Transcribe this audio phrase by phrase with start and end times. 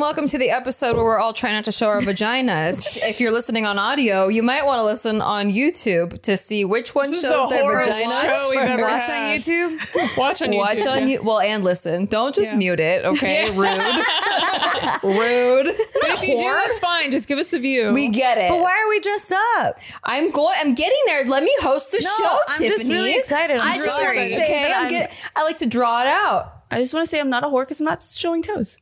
[0.00, 2.96] and welcome to the episode where we're all trying not to show our vaginas.
[3.02, 6.94] if you're listening on audio, you might want to listen on YouTube to see which
[6.94, 8.34] one This is shows the their vagina.
[8.34, 9.30] show we've ever Watch had.
[9.32, 10.16] on YouTube.
[10.16, 10.56] Watch on YouTube.
[10.58, 11.06] Watch on yeah.
[11.16, 11.22] you.
[11.22, 12.06] Well, and listen.
[12.06, 12.58] Don't just Yeah.
[12.58, 13.50] mute it, okay?
[13.50, 13.60] Rude.
[15.02, 15.66] Rude.
[15.66, 17.10] But if you do, that's fine.
[17.10, 17.92] Just give us a view.
[17.92, 18.48] We get it.
[18.48, 19.76] But why are we dressed up?
[20.04, 20.54] I'm going.
[20.60, 21.24] I'm getting there.
[21.26, 22.68] Let me host the No, show, I'm Tiffany.
[22.70, 23.56] just really excited.
[23.58, 24.34] I'm I just want to excited.
[24.36, 26.56] say Okay, I'm I'm- get, I like to draw it out.
[26.70, 28.78] I just want to say I'm not a whore because I'm not showing toes.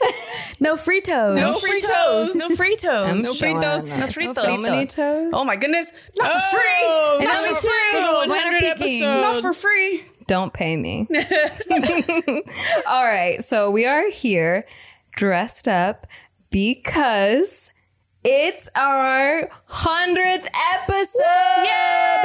[0.60, 1.36] No free toes.
[1.38, 2.34] No free toes.
[2.36, 3.06] No free toes.
[3.08, 3.64] I'm No showing fritos.
[3.64, 3.98] us.
[3.98, 4.34] No fritos.
[4.34, 5.30] So many toes.
[5.34, 5.92] Oh my goodness.
[6.18, 6.60] Not for oh, free.
[6.84, 7.68] Oh, And not now for too.
[7.68, 8.00] free.
[8.00, 9.02] Mine are 100 peeking.
[9.02, 9.20] episode.
[9.20, 10.04] Not for free.
[10.26, 11.06] Don't pay me.
[12.86, 13.40] All right.
[13.42, 14.64] So we are here
[15.14, 16.06] dressed up
[16.50, 17.70] because
[18.28, 21.22] it's our hundredth episode.
[21.64, 22.22] Yeah,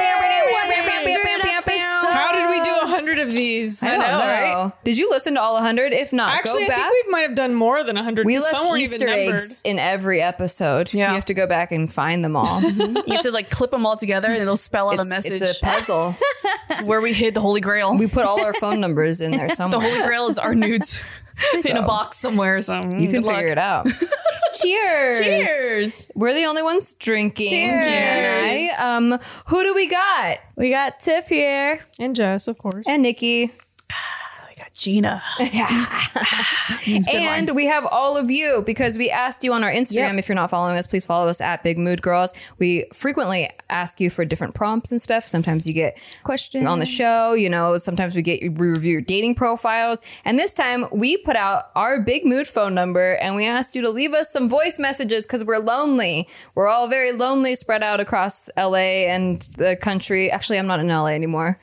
[2.13, 3.83] How did we do a hundred of these?
[3.83, 4.17] I don't know, know.
[4.65, 4.71] right?
[4.83, 5.93] Did you listen to all 100?
[5.93, 6.91] If not, Actually, go I back.
[6.91, 8.25] think we might have done more than a hundred.
[8.25, 9.35] We left some weren't Easter even numbered.
[9.41, 10.93] eggs in every episode.
[10.93, 11.09] Yeah.
[11.09, 12.61] You have to go back and find them all.
[13.11, 15.41] You have to like clip them all together and it'll spell out a message.
[15.41, 16.15] it's a puzzle.
[16.69, 17.97] It's where we hid the Holy Grail.
[17.97, 19.79] we put all our phone numbers in there the.
[19.79, 21.01] Holy Grail is our nudes
[21.65, 22.61] in a box somewhere.
[22.61, 23.87] So you can figure it out.
[24.61, 25.19] Cheers.
[25.19, 26.11] Cheers.
[26.15, 27.49] We're the only ones drinking.
[27.49, 27.85] Cheers.
[27.85, 28.95] Gina and I.
[28.95, 30.39] Um, who do we got?
[30.57, 31.79] We got Tiff here.
[31.99, 32.85] And Jess, of course.
[32.87, 33.49] And Nikki.
[34.73, 35.21] Gina.
[37.11, 40.13] And we have all of you because we asked you on our Instagram.
[40.13, 40.19] Yep.
[40.19, 42.33] If you're not following us, please follow us at Big Mood Girls.
[42.59, 45.27] We frequently ask you for different prompts and stuff.
[45.27, 47.33] Sometimes you get Question on the show.
[47.33, 50.01] You know, sometimes we get we review your dating profiles.
[50.25, 53.81] And this time we put out our Big Mood phone number and we asked you
[53.83, 56.27] to leave us some voice messages because we're lonely.
[56.55, 60.31] We're all very lonely, spread out across LA and the country.
[60.31, 61.57] Actually, I'm not in LA anymore.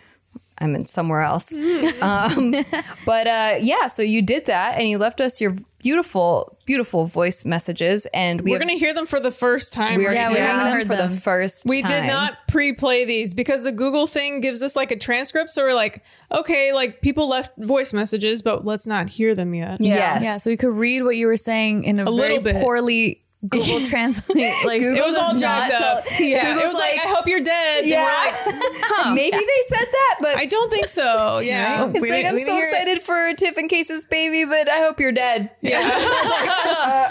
[0.60, 1.56] I'm in somewhere else.
[2.02, 2.54] um,
[3.06, 7.44] but uh, yeah, so you did that and you left us your beautiful, beautiful voice
[7.44, 8.06] messages.
[8.12, 9.98] And we We're have, going to hear them for the first time.
[9.98, 10.56] we're right Yeah, we hearing now.
[10.56, 11.10] haven't them heard for them.
[11.10, 14.96] the first We did not pre-play these because the Google thing gives us like a
[14.98, 15.50] transcript.
[15.50, 16.02] So we're like,
[16.32, 19.78] okay, like people left voice messages, but let's not hear them yet.
[19.80, 20.24] Yes.
[20.24, 22.56] Yeah, so we could read what you were saying in a, very little bit.
[22.56, 24.52] poorly Google Translate.
[24.64, 26.04] Like It was all jacked up.
[26.04, 26.52] tell- yeah.
[26.52, 27.80] it was like, like- I hope you're dead.
[27.82, 28.02] And Yeah.
[28.04, 28.34] we're like,
[28.82, 29.14] huh.
[29.14, 31.38] Maybe they said that, but I don't think so.
[31.44, 31.84] Yeah.
[31.86, 31.94] Right.
[31.96, 32.60] It's like I'm so didn't it.
[32.62, 35.50] excited for Tiff and Case's baby, but I hope you're dead.
[35.64, 37.04] Uh,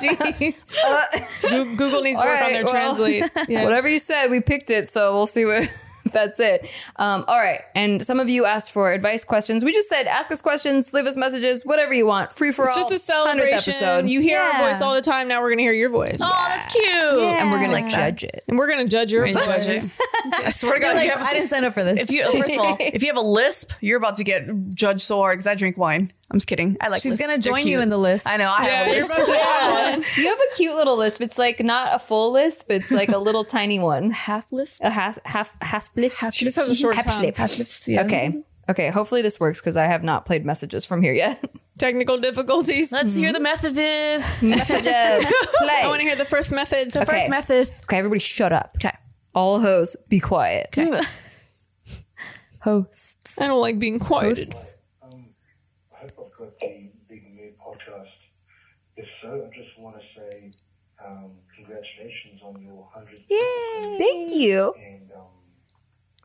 [0.84, 1.02] uh,
[1.50, 3.24] Goo- Google needs to All work on their well, translate.
[3.48, 3.64] Yeah.
[3.64, 5.70] Whatever you said, we picked it, so we'll see what.
[6.14, 6.70] That's it.
[6.96, 7.62] Um, all right.
[7.76, 9.64] And some of you asked for advice questions.
[9.64, 12.32] We just said ask us questions, leave us messages, whatever you want.
[12.32, 12.84] Free for It's all.
[12.84, 13.74] just a celebration.
[13.74, 14.10] episode.
[14.10, 15.28] You hear our voice all the time.
[15.28, 16.20] Now we're going to hear your voice.
[16.22, 16.86] Oh, that's cute.
[16.86, 18.44] and we're gonna Like judge it.
[18.48, 20.02] And we're going to judge your voice.
[20.34, 22.00] I swear to God, like, I didn't sign up for this.
[22.00, 25.02] if you first of all, if you have a lisp, you're about to get judged
[25.02, 26.12] so hard because I drink wine.
[26.30, 26.76] I'm just kidding.
[26.82, 27.02] I like.
[27.02, 27.26] She's lisps.
[27.26, 28.28] gonna They're join you in the list.
[28.30, 28.50] I know.
[28.50, 30.06] I Yeah, have a you're about to have one.
[30.18, 31.22] You have a cute little lisp.
[31.22, 34.12] It's like not a full list, but It's like a little tiny one.
[34.12, 34.82] half list.
[34.84, 36.34] A half half half lisp.
[36.34, 37.32] She just has a short tongue.
[37.34, 37.88] Half lisp.
[37.88, 38.04] Yeah.
[38.06, 38.44] Okay.
[38.70, 38.90] Okay.
[38.90, 41.42] Hopefully this works because I have not played messages from here yet.
[41.80, 42.92] Technical difficulties.
[42.92, 43.76] Let's hear the method.
[43.76, 44.84] Messages.
[45.56, 45.80] Play.
[45.84, 46.94] I want to hear the first methods.
[46.94, 47.20] The Okay.
[47.20, 47.70] first method.
[47.84, 48.72] Okay, everybody shut up.
[48.78, 48.96] Okay.
[49.36, 50.70] All hoes, be quiet.
[50.78, 51.00] Okay.
[52.62, 53.40] Hosts.
[53.40, 54.54] I don't like being quieted.
[55.04, 55.28] Um,
[55.94, 58.08] I hope I've got the Big Mood podcast.
[58.98, 60.52] If so, I just want to say
[61.06, 62.56] um, congratulations on
[63.30, 63.98] your 100th episode.
[64.00, 64.74] Thank you.
[64.78, 65.34] And um,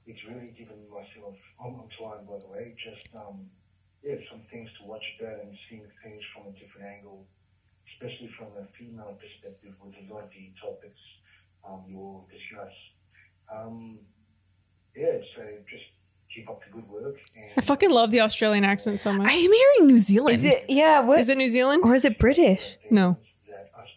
[0.06, 3.46] it's really given myself, I'm, I'm flying by the way, just um,
[4.02, 7.26] yeah, some things to watch about and seeing things from a different angle,
[7.94, 11.00] especially from a female perspective with a lot of the topics
[11.68, 12.72] um, you all discuss.
[13.52, 13.98] Um,
[14.96, 15.84] yeah, so just
[16.34, 17.16] keep up the good work.
[17.36, 19.28] And, I fucking love the Australian accent so much.
[19.28, 20.34] I am hearing New Zealand.
[20.34, 20.64] Is it?
[20.68, 21.00] Yeah.
[21.00, 21.20] What?
[21.20, 21.82] Is it New Zealand?
[21.84, 22.76] or is it British?
[22.90, 23.18] No.
[23.48, 23.88] that us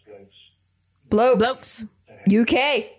[1.08, 1.86] blokes Blokes.
[2.28, 2.52] Blokes.
[2.52, 2.95] UK.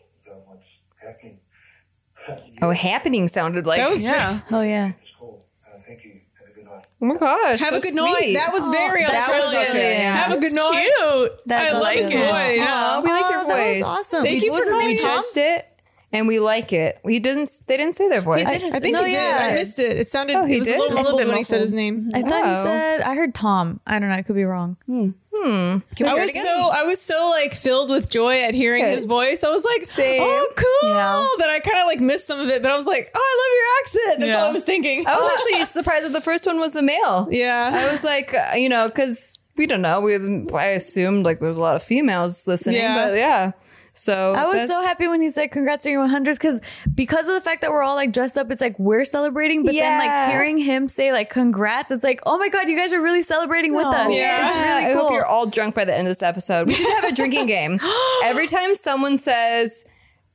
[2.28, 2.60] Know what's happening.
[2.62, 3.80] Oh, happening sounded like.
[3.80, 4.40] That was Yeah.
[4.52, 4.88] Oh yeah.
[5.02, 5.46] It's cool.
[5.88, 6.20] Thank you.
[6.40, 6.88] Have a good night.
[7.02, 7.60] Oh my gosh.
[7.62, 8.02] Have so a good sweet.
[8.02, 8.34] night.
[8.34, 9.68] That was oh, very that was Australian.
[9.68, 10.14] Australian.
[10.14, 10.92] Have a good night.
[10.98, 11.42] Cute.
[11.46, 12.20] That's I love his awesome.
[12.20, 12.68] voice.
[12.68, 13.86] Aw, we like your Oh, that was voice.
[13.86, 14.24] awesome.
[14.24, 15.18] Thank you for What's his calling name, We Tom?
[15.22, 15.66] judged it,
[16.14, 17.00] and we like it.
[17.04, 17.50] We didn't.
[17.68, 18.48] They didn't say their voice.
[18.48, 19.18] I I think no, he did.
[19.18, 19.50] yeah.
[19.52, 19.98] I missed it.
[19.98, 20.36] It sounded.
[20.36, 20.78] Oh, he it was did?
[20.78, 22.10] a little A mumbled when he said his name.
[22.14, 22.50] I thought Oh.
[22.50, 23.80] you said I heard Tom.
[23.86, 24.16] I don't know.
[24.16, 24.78] I could be wrong.
[24.86, 25.10] Hmm.
[25.40, 25.80] I
[26.16, 28.92] was so I was so like filled with joy at hearing Good.
[28.92, 29.44] his voice.
[29.44, 30.22] I was like, Same.
[30.24, 30.90] oh, cool.
[30.90, 31.28] Yeah.
[31.38, 33.38] That I kind of like missed some of it, but I was like, oh, I
[33.44, 33.68] love your
[34.10, 34.20] accent.
[34.22, 34.42] That's Yeah.
[34.44, 35.06] all I was thinking.
[35.06, 37.28] I was actually surprised that the first one was a male.
[37.32, 37.70] yeah.
[37.74, 40.02] I was like, uh, you know, because we don't know.
[40.02, 40.16] We
[40.56, 43.08] I assumed like there's a lot of females listening, Yeah.
[43.10, 43.52] but yeah.
[43.98, 46.62] So I was so happy when he said congrats on your 100s because
[46.94, 49.64] because of the fact that we're all like dressed up, it's like we're celebrating.
[49.64, 52.94] But then like hearing him say like congrats, it's like oh my god, you guys
[52.94, 54.14] are really celebrating with us.
[54.14, 54.50] Yeah.
[54.50, 56.68] it's really I hope you're all drunk by the end of this episode.
[56.68, 57.80] We should have a drinking game.
[58.24, 59.84] Every time someone says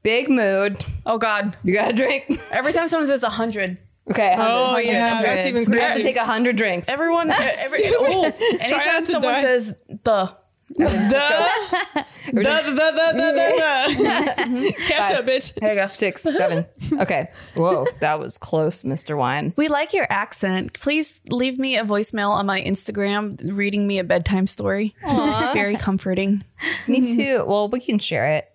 [0.03, 0.77] big mood,
[1.07, 1.57] Oh God!
[1.63, 2.25] you gotta drink.
[2.51, 3.79] Every time someone says a hundred,
[4.11, 4.31] Okay.
[4.31, 4.43] 100.
[4.51, 5.27] Oh yeah, 100.
[5.29, 5.79] that's even crazy.
[5.79, 6.89] You have to take a hundred drinks.
[6.89, 9.41] everyone, every, ooh, anytime not to someone die.
[9.43, 10.37] says the,
[10.77, 14.75] the, the, the, the, the, the, the.
[14.87, 15.55] Catch up, bitch.
[15.55, 15.87] there you go.
[15.87, 16.67] Six, seven.
[16.93, 17.29] Okay.
[17.57, 19.17] Whoa, that was close, Mr.
[19.17, 19.53] Wine.
[19.57, 20.73] We like your accent.
[20.75, 24.95] Please leave me a voicemail on my Instagram reading me a bedtime story.
[25.03, 26.45] It's very comforting.
[26.87, 27.45] Me too.
[27.47, 28.49] Well, we can share it.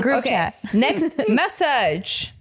[0.00, 0.30] Group Okay.
[0.30, 0.58] chat.
[0.74, 2.32] Next message.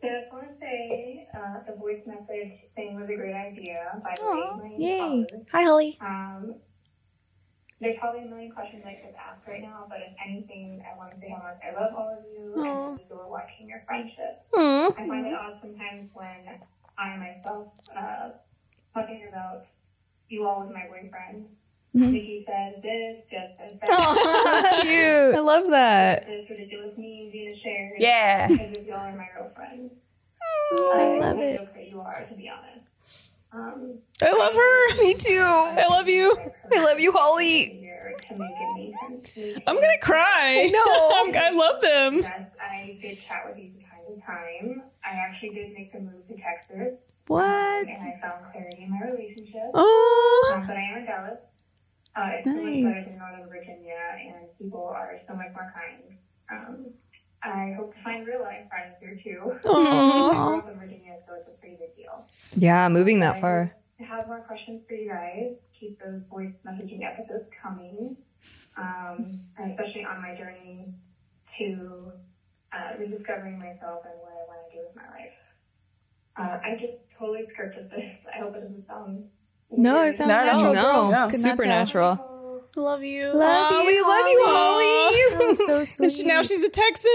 [0.00, 3.98] So I just want to say uh, the voice message thing was a great idea.
[4.02, 5.46] By the way, my name's Holly.
[5.52, 5.98] Hi, Holly.
[6.00, 6.54] Um,
[7.80, 11.12] there's probably a million questions I could ask right now, but if anything, I want
[11.12, 14.42] to say how much I love all of you and you are watching your friendship.
[14.56, 16.60] I find it odd sometimes when
[16.96, 18.30] I myself uh,
[18.94, 19.66] talking about
[20.28, 21.46] you all with my boyfriend.
[21.96, 24.80] Vicky says this, just says that.
[24.82, 25.34] Cute.
[25.36, 26.26] I love that.
[26.26, 27.92] This ridiculous memes being shared.
[27.98, 28.48] Yeah.
[28.48, 29.92] Because if y'all are my real friends.
[30.72, 31.72] I love it.
[31.74, 32.73] that you are, to be honest.
[33.54, 35.02] Um, I love her.
[35.02, 35.40] Me too.
[35.40, 36.36] I love you.
[36.74, 37.78] I love you, Holly.
[37.80, 39.30] here to make it make sense.
[39.34, 39.62] to me.
[39.66, 40.70] I'm gonna cry.
[40.72, 40.80] No.
[41.40, 42.18] I love them.
[42.22, 44.90] Yes, I did chat with you from time to time.
[45.04, 46.98] I actually did make the move to Texas,
[47.28, 47.86] What?
[47.86, 49.70] and I found clarity in my relationship.
[49.74, 51.38] Oh, Um, but I am in Dallas.
[52.16, 53.06] Uh, it's so much better Nice.
[53.10, 56.18] than Northern Virginia, and people are so much more kind.
[56.50, 56.86] Um,
[57.44, 59.52] I hope to find real life friends here too.
[59.68, 60.56] Aw.
[60.56, 62.24] I grew in Virginia, so it's a pretty big deal.
[62.56, 63.76] Yeah, moving that I far.
[64.00, 65.52] I have more questions for you guys.
[65.78, 68.16] Keep those voice messaging episodes coming,
[68.78, 69.26] um,
[69.58, 70.86] and especially on my journey
[71.58, 72.10] to
[72.72, 75.32] uh, rediscovering myself and what I want to do with my life.
[76.36, 78.04] Uh, I just totally scripted this.
[78.34, 79.24] I hope it doesn't sound
[79.70, 80.08] No, weird.
[80.08, 80.74] it sounds No, no, natural.
[80.74, 81.92] no.
[81.92, 82.33] girl.
[82.76, 82.82] Yeah.
[82.82, 82.82] Could not Super tell.
[82.82, 82.84] natural.
[82.84, 83.32] Love you.
[83.34, 85.54] Love Oh, you, we love you, Holly.
[85.54, 86.04] So sweet.
[86.04, 87.10] And she, now she's a Texan.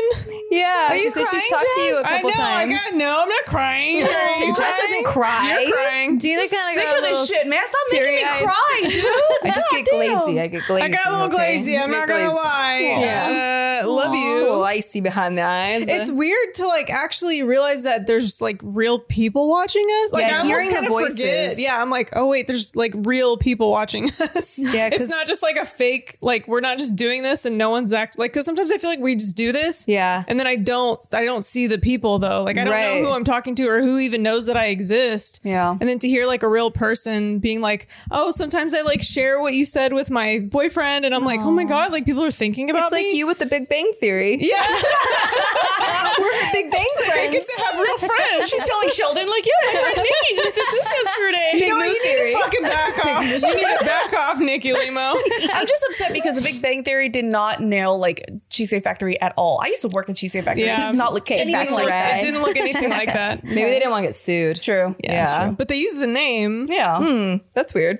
[0.51, 2.11] Yeah, Are she you said she's crying, talked to you a Jess?
[2.11, 2.43] I couple know.
[2.43, 3.21] I got no.
[3.23, 4.05] I'm not crying.
[4.07, 4.55] Crying.
[4.55, 5.61] Jess doesn't cry.
[5.63, 6.19] You're crying.
[6.19, 7.61] Gina kind Sick of got of this shit, man.
[7.67, 8.43] Stop making me teary-eyed.
[8.43, 9.05] cry, dude.
[9.43, 10.39] I just get glazy.
[10.39, 10.85] I get glazy.
[10.85, 11.35] I got a little okay?
[11.35, 11.77] glazy.
[11.77, 12.97] I'm not gonna lie.
[13.01, 13.27] Yeah.
[13.27, 14.63] Uh, love A little you.
[14.63, 15.85] icy behind the eyes.
[15.85, 20.13] but- It's weird to like actually realize that there's like real people watching us.
[20.13, 21.17] Like Yeah, I almost hearing the kind of voices.
[21.19, 21.59] forget.
[21.59, 24.05] Yeah, I'm like, oh wait, there's like real people watching
[24.35, 24.57] us.
[24.59, 26.17] Yeah, it's 'cause- not just like a fake.
[26.21, 28.31] Like we're not just doing this and no one's act like.
[28.33, 29.85] Because sometimes I feel like we just do this.
[29.87, 30.23] Yeah.
[30.27, 30.99] and then I don't.
[31.13, 32.43] I don't see the people though.
[32.43, 33.01] Like I don't Right.
[33.01, 35.39] know who I'm talking to or who even knows that I exist.
[35.43, 35.75] Yeah.
[35.79, 39.39] And then to hear like a real person being like, oh, sometimes I like share
[39.41, 42.31] what you said with my boyfriend, and I'm like, oh my god, like people are
[42.31, 43.17] thinking about It's like me.
[43.17, 44.37] you with the Big Bang Theory.
[44.39, 44.59] Yeah,
[46.19, 47.31] We're Big Bang I friends.
[47.31, 48.49] get to have real friends.
[48.49, 51.51] She's telling Sheldon, like, yeah, my friend Nikki just did this yesterday.
[51.53, 52.25] You know You theory.
[52.25, 53.25] need to fucking back off.
[53.25, 54.99] You need to back off, Nikki Limo.
[55.53, 59.33] I'm just upset because the Big Bang Theory did not nail like Cheesecake Factory at
[59.37, 59.59] all.
[59.63, 60.65] I used to work at Cheesecake Factory.
[60.65, 60.77] Yeah.
[60.77, 61.75] It does not look anything Factory.
[61.77, 62.17] like that.
[62.19, 63.43] It didn't look anything like that.
[63.43, 64.61] Maybe they didn't want to get sued.
[64.61, 64.95] True.
[65.03, 65.51] Yeah.
[65.51, 66.65] But they used the name.
[66.69, 66.97] Yeah.
[66.97, 67.09] Hmm.
[67.19, 67.35] Hmm.
[67.53, 67.99] That's weird.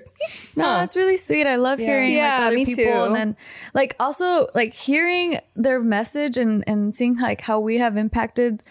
[0.56, 1.46] No, that's really sweet.
[1.46, 2.90] I love hearing Yeah, like other me people, too.
[3.04, 3.36] and then
[3.74, 8.62] like also like hearing their message and and seeing like how we have impacted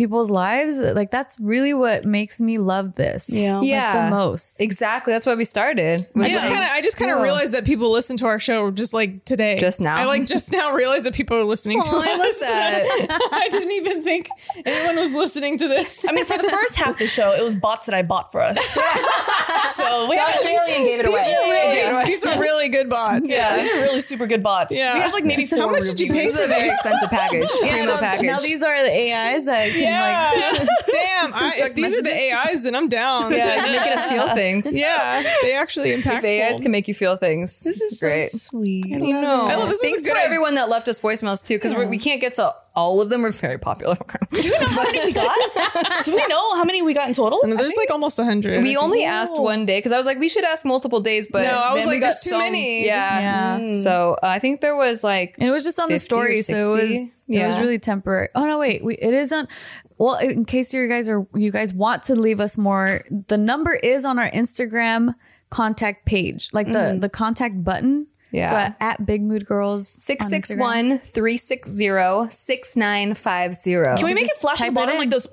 [0.00, 0.78] people's lives.
[0.78, 3.28] Like that's really what makes me love this.
[3.30, 3.58] Yeah.
[3.58, 4.04] like, Yeah.
[4.06, 4.60] the most.
[4.60, 5.12] Exactly.
[5.12, 6.06] That's why we started.
[6.16, 7.22] I just kind of, I just kind of Yeah.
[7.24, 9.56] realized that people listen to our show just like today.
[9.58, 9.96] Just now?
[9.96, 12.06] I like just now realized that people are listening to Aw, us.
[12.08, 13.28] I love that.
[13.32, 14.28] I didn't even think
[14.64, 16.04] anyone was listening to this.
[16.08, 18.32] I mean, for the first half of the show, it was bots that I bought
[18.32, 18.56] for us.
[19.74, 21.18] so we have Australian gave it away.
[21.24, 21.90] These are Gave it away.
[21.92, 23.28] really, these are really good bots.
[23.28, 24.74] yeah, these are really super good bots.
[24.74, 24.94] Yeah.
[24.94, 26.32] We have like maybe four How much did you pay reviews.
[26.32, 27.48] This is a very expensive package.
[27.62, 28.26] Yeah, Primo now, package.
[28.26, 30.50] now these are the AIs that can Yeah.
[30.58, 31.34] like Damn.
[31.34, 33.32] I, if these are the AIs, then I'm down.
[33.32, 34.76] yeah, you're making us feel things.
[34.76, 35.22] Yeah.
[35.42, 36.24] They actually impact.
[36.24, 37.62] If AIs can make you feel things.
[37.62, 38.28] This is great.
[38.30, 38.84] so sweet.
[38.92, 39.46] I know.
[39.46, 41.56] I love- oh, this was a Thanks good for everyone that left us voicemails too,
[41.56, 43.22] because we can't get to all of them.
[43.22, 43.94] We're very popular.
[44.30, 46.04] Do we know how many we got?
[46.04, 47.40] Do we know how many we got in total?
[47.42, 48.62] And there's like almost a hundred.
[48.62, 51.42] we only asked one day because I was like, we should ask multiple days, but
[51.42, 52.86] No, I was then we like, got there's too so- many.
[52.86, 53.58] Yeah.
[53.58, 53.72] Yeah.
[53.72, 56.42] So uh, I think there was like And it was just on the 50 story,
[56.42, 56.88] so it 60?
[56.88, 58.28] was it was really temporary.
[58.34, 59.50] Oh no, wait, we, it isn't.
[59.98, 63.74] Well, in case you guys are you guys want to leave us more, the number
[63.74, 65.14] is on our Instagram
[65.50, 68.06] contact page, like the the contact button.
[68.32, 68.50] Yeah.
[68.50, 73.72] So at, at Big Mood Girls on 661 360 6950.
[73.98, 75.26] Can we make it Just flash at the bottom like those?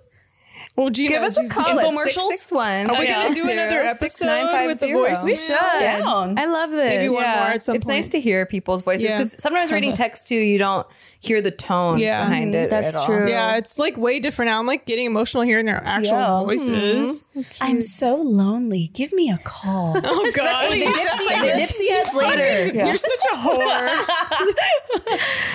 [0.75, 2.29] Well, Gina, Give us a call at Infomercials?
[2.31, 5.23] 661 Are we gonna do another episode with the voice?
[5.25, 5.57] We should.
[5.57, 6.37] Down.
[6.37, 6.95] I love this.
[6.95, 9.17] Maybe one more at some it's nice to hear people's voices Yeah.
[9.17, 10.85] because sometimes reading text too, you don't
[11.19, 12.23] hear the tone Yeah.
[12.23, 12.65] behind mm-hmm.
[12.65, 12.69] it.
[12.69, 13.05] That's at all.
[13.05, 13.29] true.
[13.29, 14.59] Yeah, it's like way different now.
[14.59, 16.43] I'm like getting emotional hearing their actual Yeah.
[16.43, 17.23] voices.
[17.35, 17.63] Mm-hmm.
[17.63, 18.89] I'm so lonely.
[18.93, 19.97] Give me a call.
[20.09, 22.75] Oh god, The Nipsey, the Nipsey ads later.
[22.75, 23.57] you're such a whore.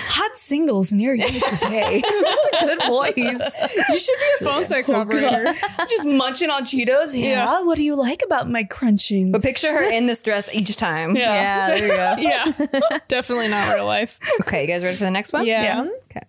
[0.07, 2.01] Hot singles near you today.
[2.21, 3.15] That's a good voice.
[3.89, 5.45] you should be a phone sex oh, operator.
[5.89, 7.13] Just munching on Cheetos.
[7.19, 7.29] Yeah.
[7.29, 7.61] Yeah.
[7.63, 9.31] What do you like about my crunching?
[9.31, 11.15] But picture her in this dress each time.
[11.15, 12.15] yeah, there you go.
[12.19, 14.19] yeah, definitely not real life.
[14.41, 15.45] Okay, you guys ready for the next one?
[15.45, 15.62] Yeah.
[15.63, 16.21] Okay.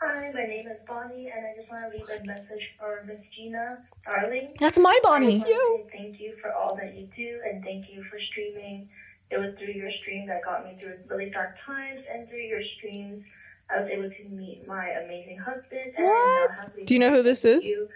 [0.00, 3.18] Hi, my name is Bonnie, and I just want to leave a message for Miss
[3.36, 4.48] Gina, darling.
[4.58, 5.38] That's my Bonnie.
[5.40, 8.18] just want to say thank you for all that you do, and thank you for
[8.30, 8.88] streaming.
[9.30, 12.62] It was through your stream that got me through really dark times, and through your
[12.78, 13.22] streams,
[13.70, 15.82] I was able to meet my amazing husband.
[15.96, 16.50] And What?
[16.50, 17.64] now happily Do you know who this is?
[17.66, 17.88] You.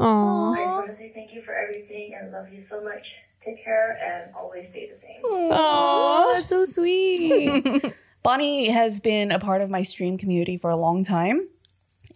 [0.00, 0.52] Aww.
[0.52, 3.06] I just want to say thank you for everything, and love you so much.
[3.44, 5.20] Take care, and always stay the same.
[5.22, 7.94] Oh, that's so sweet.
[8.26, 11.46] Bonnie has been a part of my stream community for a long time.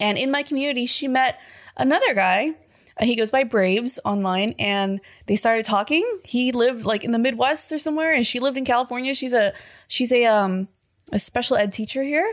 [0.01, 1.39] And in my community, she met
[1.77, 2.51] another guy.
[3.01, 6.05] Uh, He goes by Braves online and they started talking.
[6.25, 9.15] He lived like in the Midwest or somewhere and she lived in California.
[9.15, 9.53] She's a
[9.87, 10.67] she's a um
[11.13, 12.29] a special ed teacher here.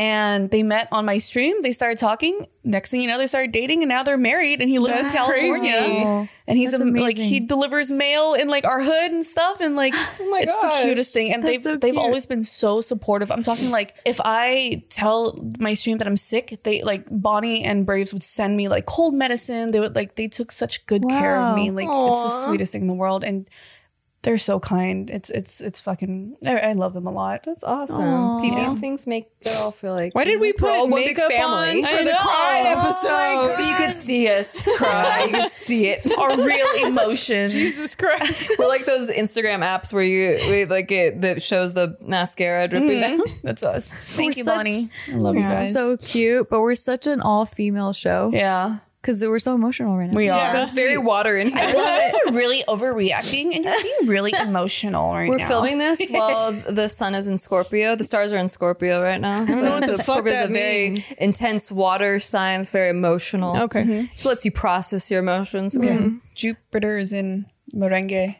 [0.00, 1.60] And they met on my stream.
[1.60, 2.46] They started talking.
[2.64, 4.62] Next thing you know, they started dating, and now they're married.
[4.62, 5.52] And he lives That's in California.
[5.52, 6.02] crazy.
[6.06, 9.76] Oh, And he's a, like he delivers mail in like our hood and stuff, and
[9.76, 10.80] like oh my it's gosh.
[10.80, 11.34] the cutest thing.
[11.34, 13.30] And That's they've so they've always been so supportive.
[13.30, 17.84] I'm talking like if I tell my stream that I'm sick, they like Bonnie and
[17.84, 19.70] Braves would send me like cold medicine.
[19.70, 21.70] They would like they took such good care of me.
[21.72, 23.46] Like it's the sweetest thing in the world, and
[24.22, 25.08] they're so kind.
[25.08, 26.36] It's it's it's fucking.
[26.46, 27.44] I, I love them a lot.
[27.44, 28.02] That's awesome.
[28.02, 28.32] Aw.
[28.34, 30.14] See, these things make it all feel like.
[30.14, 31.80] Why did we put one makeup family.
[31.80, 32.18] on for I the know.
[32.18, 33.56] cry Oh episode?
[33.56, 35.24] So you could see us cry.
[35.24, 36.18] you could see it.
[36.18, 37.54] Our real emotions.
[37.54, 38.50] Jesus Christ.
[38.58, 42.90] We're like those Instagram apps where you we, like it that shows the mascara dripping
[42.90, 43.18] mm-hmm.
[43.18, 43.26] down.
[43.42, 44.16] That's us.
[44.16, 44.90] Thank you, such- Bonnie.
[45.08, 45.72] I love you guys.
[45.72, 46.50] so cute.
[46.50, 50.16] But we're such an all female show yeah, because we're so emotional right now.
[50.16, 50.52] we are.
[50.52, 51.68] So it's very water in here.
[51.68, 55.30] You guys are really overreacting and you're being really emotional right now.
[55.30, 57.96] We're filming this while the sun is in Scorpio.
[57.96, 59.46] The stars are in Scorpio right now.
[59.46, 61.12] So know what the fuck Scorpio is a very means.
[61.12, 62.60] intense water sign.
[62.60, 63.56] It's very emotional.
[63.62, 63.82] Okay.
[63.82, 65.78] It lets you process your emotions.
[66.34, 68.36] Jupiter is in merengue.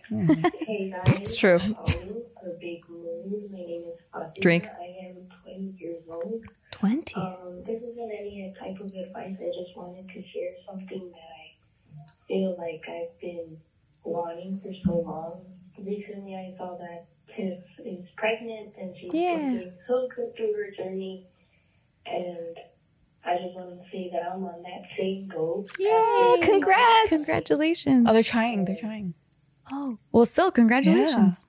[0.66, 1.54] Hey guys, It's true.
[1.56, 3.48] a big moon.
[3.50, 4.32] My name is Fatima.
[4.40, 4.66] Drink.
[4.66, 6.44] I am 20 years old.
[6.72, 7.14] 20.
[7.16, 7.49] Um, this isn't
[8.50, 9.36] any type of advice.
[9.40, 13.56] I just wanted to share something that I feel like I've been
[14.04, 15.42] wanting for so long.
[15.78, 19.32] Recently, I saw that Tiff is pregnant and she's Yeah.
[19.32, 21.26] looking so good through her journey.
[22.06, 22.56] And
[23.24, 25.66] I just want to say that I'm on that same boat.
[25.78, 26.38] Yay!
[26.42, 27.08] Congrats.
[27.08, 28.06] Congratulations.
[28.08, 28.64] Oh, they're trying.
[28.64, 29.14] They're trying.
[29.72, 31.42] Oh, well, still, congratulations.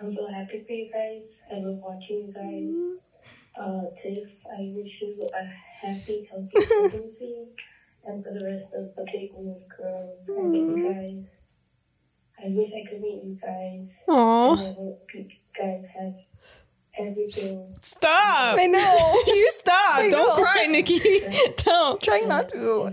[0.00, 1.22] I'm so happy for you guys.
[1.52, 3.00] I love watching you guys.
[3.58, 5.44] Uh, Tiff, I wish you a
[5.80, 7.36] happy, healthy pregnancy.
[8.04, 11.24] and for the rest of the big women girls and you guys,
[12.38, 13.88] I wish I could meet you guys.
[14.08, 14.52] Aw.
[14.52, 15.26] And I hope you
[15.58, 16.14] guys have
[16.98, 17.74] everything.
[17.82, 18.58] Stop.
[18.58, 19.22] I know.
[19.34, 19.96] You stop.
[19.98, 20.42] I Don't know.
[20.44, 21.00] cry, Nikki.
[21.64, 22.02] Don't.
[22.02, 22.90] trying not to.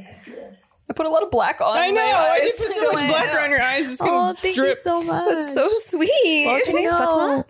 [0.89, 1.77] I put a lot of black on.
[1.77, 1.95] I know.
[1.95, 2.45] my I eyes.
[2.45, 3.37] just put so much I black know.
[3.39, 3.89] around your eyes.
[3.91, 4.69] It's gonna Oh, thank drip.
[4.69, 5.29] you so much.
[5.29, 6.45] That's so sweet.
[6.47, 6.89] What's your name?
[6.89, 7.45] Fatima?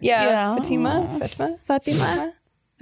[0.00, 0.54] Yeah, Yeah.
[0.54, 1.18] Fatima.
[1.20, 1.56] Fatima.
[1.62, 2.32] Fatima.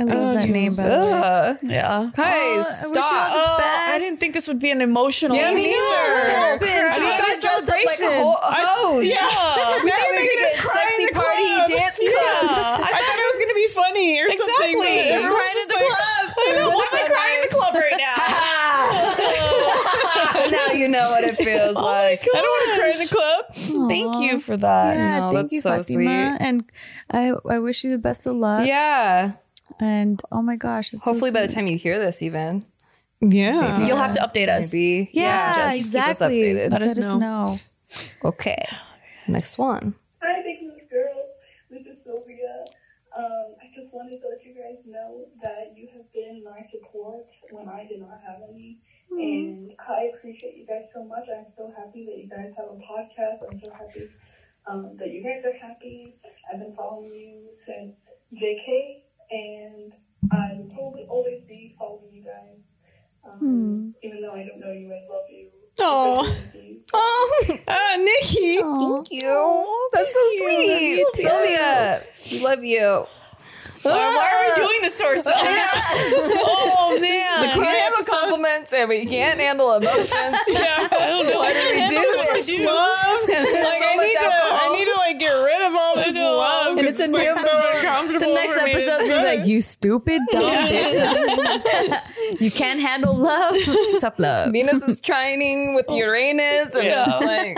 [0.01, 0.57] I love Oh, that Jesus.
[0.57, 1.21] name, but the way.
[1.21, 1.59] Ugh.
[1.63, 2.09] Yeah.
[2.17, 3.13] Guys, oh, I wish you stop.
[3.13, 3.89] all the Oh, best.
[3.93, 5.37] I didn't think this would be an emotional.
[5.37, 5.77] Yeah, me Me neither.
[5.77, 6.17] neither.
[6.17, 6.89] What happened?
[6.89, 9.05] I So mean, it's you a guys dressed up like a whole a hose.
[9.05, 9.21] Yeah.
[9.21, 11.69] We you're thought we were making gonna us get cry sexy in the party club.
[11.69, 12.81] dance club.
[12.81, 14.73] I thought it was gonna be funny or something.
[14.73, 15.05] Exactly.
[15.05, 16.25] but everyone's Crying just in the like, club.
[16.33, 16.69] I know.
[16.73, 18.17] Why am I crying in the club right now?
[20.57, 22.21] now you know what it feels oh like.
[22.25, 23.43] I don't want to cry in the club.
[23.93, 24.97] Thank you for that.
[24.97, 25.85] Yeah, No, thank that's you, so Fatima.
[25.85, 26.09] sweet.
[26.09, 26.65] And
[27.11, 28.67] I, I wish you the best of luck.
[28.67, 29.33] Yeah.
[29.79, 32.65] And oh my gosh, it's so Hopefully by the time you hear this, even.
[33.21, 33.87] Yeah.
[33.87, 34.73] You'll have to update us.
[34.73, 35.11] Maybe.
[35.13, 36.39] Yeah, just exactly.
[36.41, 36.73] Keep us updated.
[36.73, 37.19] Let us know.
[37.19, 37.57] know.
[38.25, 38.65] Okay.
[39.29, 39.95] Next one.
[40.23, 41.29] Hi, Big News Girl.
[41.71, 42.65] This is Sylvia.
[43.17, 47.27] Um, I just wanted to let you guys know that you have been my support
[47.51, 48.79] when I did not have any.
[49.11, 51.25] And I appreciate you guys so much.
[51.29, 53.43] I'm so happy that you guys have a podcast.
[53.51, 54.09] I'm so happy
[54.67, 56.15] um, that you guys are happy.
[56.53, 57.95] I've been following you since
[58.35, 59.00] JK,
[59.31, 59.93] and
[60.33, 62.59] I will probably always be following you guys.
[63.25, 65.49] Um, Even though I don't know you, I love you.
[65.81, 66.25] Aw.
[66.25, 66.77] Thank you.
[66.93, 68.59] Oh, Ah, Nikki.
[68.59, 68.79] Aw.
[68.97, 69.89] thank you.
[69.93, 70.97] That's so sweet.
[71.05, 73.07] That's so Sylvia, we love you.
[73.83, 75.41] Why, why are we doing this to ourselves?
[75.43, 77.59] oh man.
[77.59, 80.11] We have compliments and we can't handle emotions.
[80.51, 81.39] Yeah, I don't know.
[81.39, 82.01] Why did we do
[82.35, 82.65] This this?
[82.67, 83.21] love.
[83.29, 86.77] Like, I much need to, I need to like get rid of all this love.
[86.79, 88.27] And it's a it's like new- so uncomfortable.
[88.27, 92.41] The next for me to episode's gonna be like, you stupid dumb bitch.
[92.41, 93.55] you can't handle love.
[94.01, 94.53] Tough love.
[94.53, 95.97] Venus is trining with oh.
[95.97, 97.57] Uranus and uh, like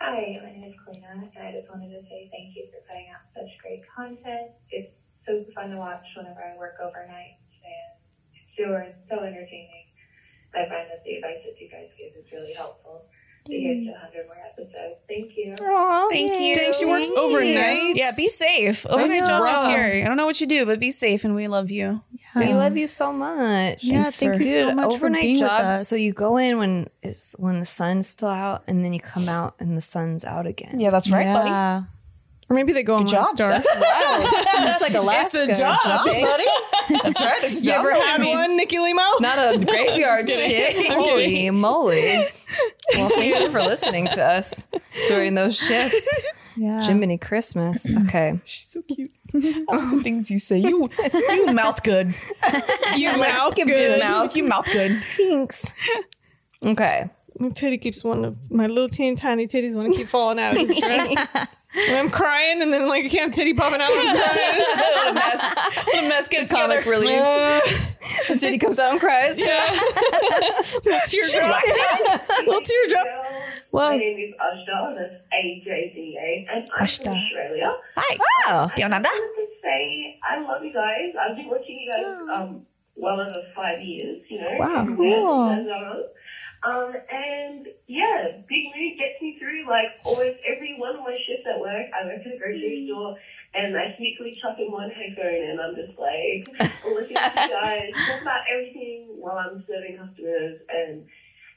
[0.00, 3.06] Hi, my name is Kalina, and I just wanted to say thank you for putting
[3.08, 4.50] out such great content.
[5.26, 7.96] It's super fun to watch whenever I work overnight, and
[8.34, 8.56] it's
[9.08, 9.86] so, so entertaining.
[10.54, 13.06] I find that the advice that you guys give is really helpful
[13.46, 15.00] to get to 100 more episodes.
[15.08, 15.52] Thank you.
[15.58, 16.54] Aww, Thank you.
[16.54, 17.96] Dang, she works overnight.
[17.96, 18.86] Yeah, be safe.
[18.86, 20.02] Overnight jobs are scary.
[20.04, 22.02] I don't know what you do, but be safe and we love you.
[22.36, 23.82] we love you so much.
[23.84, 25.50] Yeah, Thanks thank for- you so Dude, much for overnight being jobs.
[25.58, 25.88] with us.
[25.88, 29.28] So you go in when it's when the sun's still out, and then you come
[29.28, 30.78] out and the sun's out again.
[30.80, 31.86] Yeah, that's right, buddy.
[32.50, 33.28] Or maybe they go on job.
[33.28, 33.50] Star.
[33.74, 34.20] Wow,
[34.70, 35.44] it's like Alaska.
[35.48, 36.44] It's a job, buddy.
[37.02, 37.38] That's right.
[37.42, 39.02] That's You ever had one, Nikki Limo?
[39.20, 40.86] Not a graveyard shift.
[40.88, 42.26] Holy moly!
[42.94, 44.68] Well, thank you for listening to us
[45.08, 46.22] during those shifts.
[46.56, 46.82] Yeah.
[46.82, 47.86] Jiminy Christmas.
[48.06, 48.38] Okay.
[48.44, 49.10] She's so cute.
[49.68, 50.58] All the things you say.
[50.58, 50.88] You
[51.30, 52.14] you mouth good.
[52.96, 54.00] You mouth good.
[54.00, 54.36] mouth.
[54.36, 55.02] You mouth good.
[55.16, 55.72] Thanks.
[56.64, 57.10] Okay.
[57.38, 60.52] My titty keeps wanting to, my little teeny tiny titties want to keep falling out
[60.52, 61.46] of his dress.
[61.76, 63.90] And I'm crying, and then like I can't have titty popping out.
[63.90, 64.64] And I'm crying.
[64.94, 65.54] What a mess.
[65.86, 66.28] What a mess.
[66.28, 66.80] Get together.
[66.82, 67.18] Comic relief.
[68.28, 69.38] the titty comes out and cries.
[69.38, 69.58] Yeah.
[70.84, 71.62] little teardrop.
[72.46, 73.06] little teardrop.
[73.70, 73.90] Whoa.
[73.90, 77.04] My name is Ajda, that's A-J-D-A, and I'm Ajda.
[77.04, 77.76] from Australia.
[77.96, 78.18] Hi.
[78.48, 78.70] Oh.
[78.76, 79.08] Yolanda.
[79.08, 81.12] I wanted to say I love you guys.
[81.20, 82.62] I've been watching you guys um,
[82.96, 84.56] well over five years, you know.
[84.58, 86.06] Wow, cool.
[86.64, 91.16] And, Um, and yeah, Big Mood gets me through like almost every one of my
[91.26, 91.86] shifts at work.
[91.92, 93.16] I work at a grocery store
[93.54, 96.44] and I sneakily chuck in one headphone and I'm just like
[96.84, 101.04] listening to you guys talk about everything while I'm serving customers and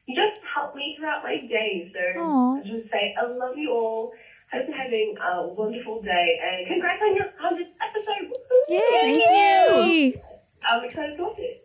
[0.06, 1.92] you just help me throughout my day.
[1.94, 2.58] So Aw.
[2.58, 4.12] I just say I love you all.
[4.52, 8.32] Hope you're having a wonderful day and congrats on your 100th episode.
[8.32, 8.80] Woohoo!
[8.80, 10.22] Thank you.
[10.66, 11.64] I'm excited to watch it.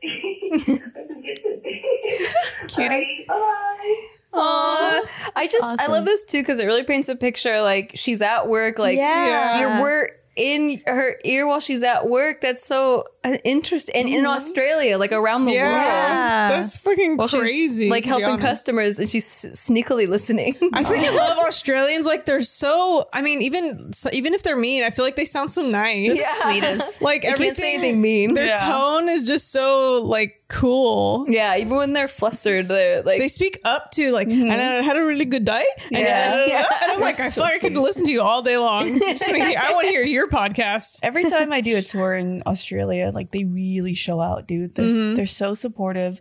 [0.93, 2.89] Hope it's good.
[2.89, 3.25] Cutie.
[3.29, 4.07] Bye.
[4.35, 5.31] Aw.
[5.37, 8.49] I just I love this too because it really paints a picture like she's at
[8.49, 9.61] work, like Yeah.
[9.61, 12.41] you're we're in her ear while she's at work.
[12.41, 13.95] That's so uh, interesting.
[13.95, 16.49] And in Australia, like around the Yeah.
[16.49, 16.63] world.
[16.63, 17.89] That's fucking Well, crazy.
[17.91, 20.57] like helping customers and she's sneakily listening.
[20.73, 22.07] I freaking love Australians.
[22.07, 23.07] Like they're so.
[23.13, 26.17] I mean, even even if they're mean, I feel like they sound so nice.
[26.19, 26.51] Yeah.
[26.51, 27.03] Sweetest.
[27.03, 27.47] Like They everything.
[27.49, 28.35] can't say anything mean.
[28.35, 28.57] Their Yeah.
[28.57, 31.25] tone is just so like cool.
[31.29, 34.51] Yeah, even when they're flustered, they're like They speak up to like, mm-hmm.
[34.51, 35.65] and I had a really good day.
[35.91, 36.47] And, Yeah.
[36.47, 36.67] yeah.
[36.83, 38.87] and I'm like, I feel like I could listen to you all day long.
[38.99, 40.99] Just hear- I want to hear your podcast.
[41.03, 44.75] Every time I do a tour in Australia, like they really show out, dude.
[44.75, 45.15] They're mm-hmm.
[45.15, 46.21] they're so supportive.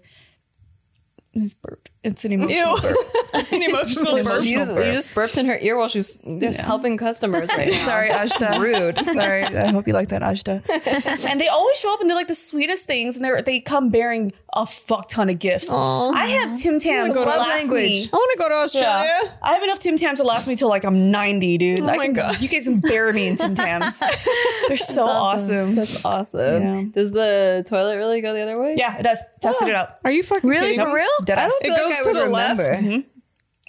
[1.33, 1.90] It's burped.
[2.03, 2.81] It's an emotional Ew.
[2.81, 2.97] burp.
[3.51, 4.43] An emotional you burp.
[4.43, 7.85] just, you just burped in her ear while she's just helping customers right now.
[7.85, 8.59] Sorry, Ashta.
[8.59, 8.97] Rude.
[8.97, 9.43] Sorry.
[9.43, 10.63] I hope you like that, Ashta.
[11.29, 13.59] and they always show up and they're like the sweetest things, and they are they
[13.59, 15.71] come bearing a fuck ton of gifts.
[15.71, 17.83] I have Tim Tams go to to last language.
[17.91, 18.09] me.
[18.11, 19.07] I want to go to Australia.
[19.23, 19.31] Yeah.
[19.43, 21.79] I have enough Tim Tams to last me till like I'm 90, dude.
[21.81, 22.41] Oh I my can, God.
[22.41, 24.01] You guys can bury me in Tim Tams.
[24.67, 25.75] They're so awesome.
[25.75, 26.63] That's awesome.
[26.63, 26.83] Yeah.
[26.91, 28.75] Does the toilet really go the other way?
[28.77, 29.19] Yeah, it does.
[29.39, 29.97] Tested it out.
[30.03, 30.71] Are you fucking Really?
[30.71, 30.95] kidding For me?
[30.95, 31.07] real?
[31.25, 31.53] Dead ass.
[31.61, 32.59] It goes to the left.
[32.81, 32.99] Mm-hmm.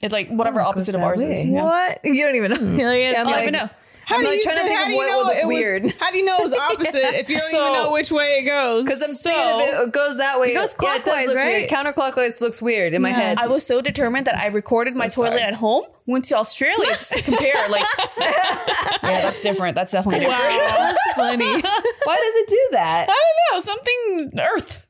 [0.03, 1.33] It's like whatever Oh, opposite of ours way.
[1.33, 1.47] is.
[1.47, 1.63] Yeah.
[1.65, 2.01] What?
[2.05, 2.77] You don't even know.
[2.77, 3.69] You're like, it's I'm like- even- know.
[4.05, 5.27] How I'm do like you, trying to think how of do you what know would
[5.29, 5.93] look it was- weird.
[6.01, 8.39] How do you know it was opposite if you don't So- even know which way
[8.41, 8.85] it goes?
[8.85, 10.49] Because I'm thinking if it goes that way.
[10.51, 11.47] It goes yeah, it clockwise, look right?
[11.47, 11.71] weird.
[11.71, 13.39] Counterclockwise looks weird in my head.
[13.39, 15.43] I was so determined that I recorded my toilet sorry.
[15.43, 17.55] at home, went to Australia just to compare.
[17.71, 17.87] Like,
[18.19, 19.77] yeah, that's different.
[19.77, 20.51] That's definitely different.
[20.51, 21.47] Wow, That's funny.
[21.47, 23.07] Why does it do that?
[23.09, 23.61] I don't know.
[23.61, 24.87] Something Earth.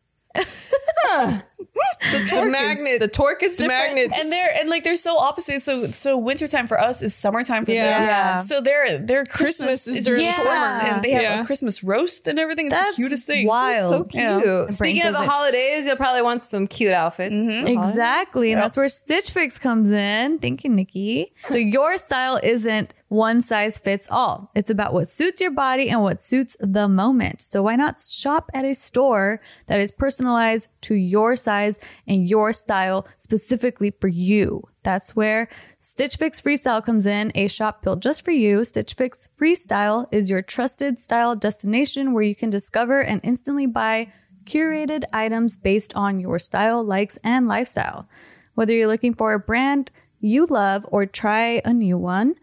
[2.02, 3.00] The magnet.
[3.00, 3.94] The torque is the different.
[3.94, 4.18] magnets.
[4.20, 5.60] and they're and like they're so opposite.
[5.62, 7.98] So so wintertime for us is summertime for Yeah.
[7.98, 8.06] them.
[8.08, 8.36] Yeah.
[8.38, 10.90] So their their Christmas, Christmas is is during the summer.
[10.90, 11.40] and they have Yeah.
[11.40, 12.66] a Christmas roast and everything.
[12.66, 13.46] It's That's the cutest thing.
[13.46, 13.90] wild.
[13.90, 14.22] so cute.
[14.44, 14.66] Yeah.
[14.70, 17.34] Speaking of the doesn't- holidays, you'll probably want some cute outfits.
[17.34, 17.66] Mm-hmm.
[17.68, 18.52] Exactly.
[18.52, 20.38] And that's where Stitch Fix comes in.
[20.38, 21.28] Thank you, Nikki.
[21.46, 24.50] So your style isn't one size fits all.
[24.54, 27.42] It's about what suits your body and what suits the moment.
[27.42, 32.54] So why not shop at a store that is personalized to your size and your
[32.54, 34.62] style specifically for you?
[34.82, 35.48] That's where
[35.78, 38.64] Stitch Fix Freestyle comes in, a shop built just for you.
[38.64, 44.10] Stitch Fix Freestyle is your trusted style destination where you can discover and instantly buy
[44.44, 48.08] curated items based on your style, likes, and lifestyle.
[48.54, 49.90] Whether you're looking for a brand
[50.22, 52.36] you love or try a new one,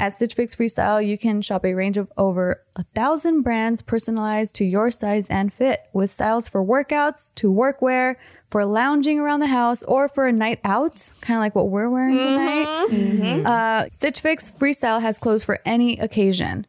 [0.00, 4.54] At Stitch Fix Freestyle, you can shop a range of over a thousand brands personalized
[4.54, 8.16] to your size and fit, with styles for workouts, to workwear,
[8.48, 11.90] for lounging around the house, or for a night out, kind of like what we're
[11.90, 13.44] wearing tonight.
[13.44, 16.66] Uh, Stitch Fix Freestyle has clothes for any occasion.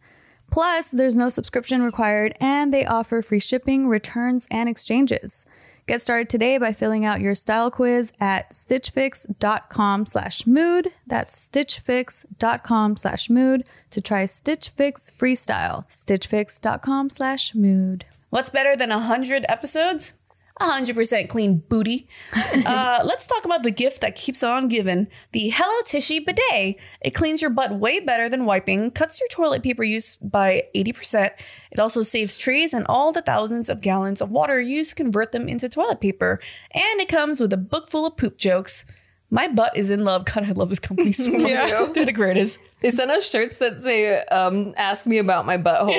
[0.51, 5.45] Plus, there's no subscription required, and they offer free shipping, returns, and exchanges.
[5.91, 10.87] Get started today by filling out your style quiz at stitchfix.com slash mood.
[11.05, 15.85] That's stitchfix.com slash mood to try Stitch Fix Freestyle.
[15.89, 18.05] stitchfix.com slash mood.
[18.29, 20.15] What's better than 100 episodes?
[20.61, 22.07] 100% clean booty.
[22.65, 26.77] uh, let's talk about the gift that keeps on giving the Hello Tushy bidet.
[27.01, 31.31] It cleans your butt way better than wiping, cuts your toilet paper use by 80%.
[31.71, 35.31] It also saves trees and all the thousands of gallons of water used to convert
[35.31, 36.39] them into toilet paper.
[36.73, 38.85] And it comes with a book full of poop jokes.
[39.33, 40.25] My butt is in love.
[40.25, 41.53] God, I love this company so much.
[41.93, 42.59] They're the greatest.
[42.81, 45.93] They send us shirts that say, um, ask me about my butthole.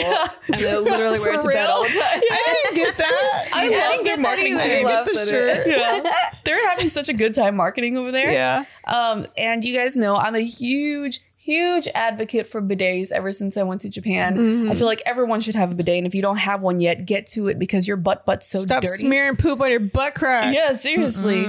[0.49, 1.99] And they literally wear it to bed all the time.
[2.31, 3.49] I didn't get that.
[3.55, 4.55] I love their marketing.
[4.55, 4.63] either.
[4.65, 4.87] team.
[4.87, 5.67] Love the shirt.
[5.67, 6.03] Yeah.
[6.45, 8.33] They're having such a good time marketing over there.
[8.33, 8.65] Yeah.
[8.87, 13.65] Um, and you guys know I'm a huge, huge advocate for bidets ever since I
[13.65, 14.37] went to Japan.
[14.37, 14.71] Mm-hmm.
[14.71, 15.99] I feel like everyone should have a bidet.
[15.99, 18.59] And if you don't have one yet, get to it because your butt butt's so
[18.59, 18.67] dirty.
[18.67, 18.99] Stop dirty.
[18.99, 20.55] smearing poop on your butt crack.
[20.55, 21.45] Yeah, seriously.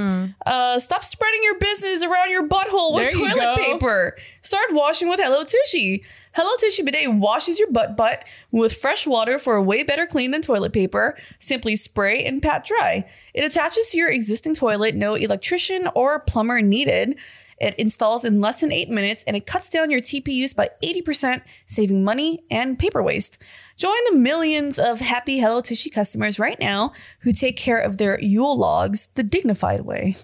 [0.46, 4.18] Uh, stop spreading your business around your butthole with There toilet paper.
[4.42, 6.04] Start washing with Hello Tushy.
[6.34, 10.32] Hello Tushy Bidet washes your butt butt with fresh water for a way better clean
[10.32, 11.16] than toilet paper.
[11.38, 13.08] Simply spray and pat dry.
[13.36, 17.16] It attaches to your existing toilet, no electrician or plumber needed.
[17.64, 20.70] It installs in less than eight minutes and it cuts down your TP use by
[20.84, 23.42] 80%, saving money and paper waste.
[23.78, 28.20] Join the millions of happy Hello Tushy customers right now who take care of their
[28.20, 30.18] Yule logs the dignified way.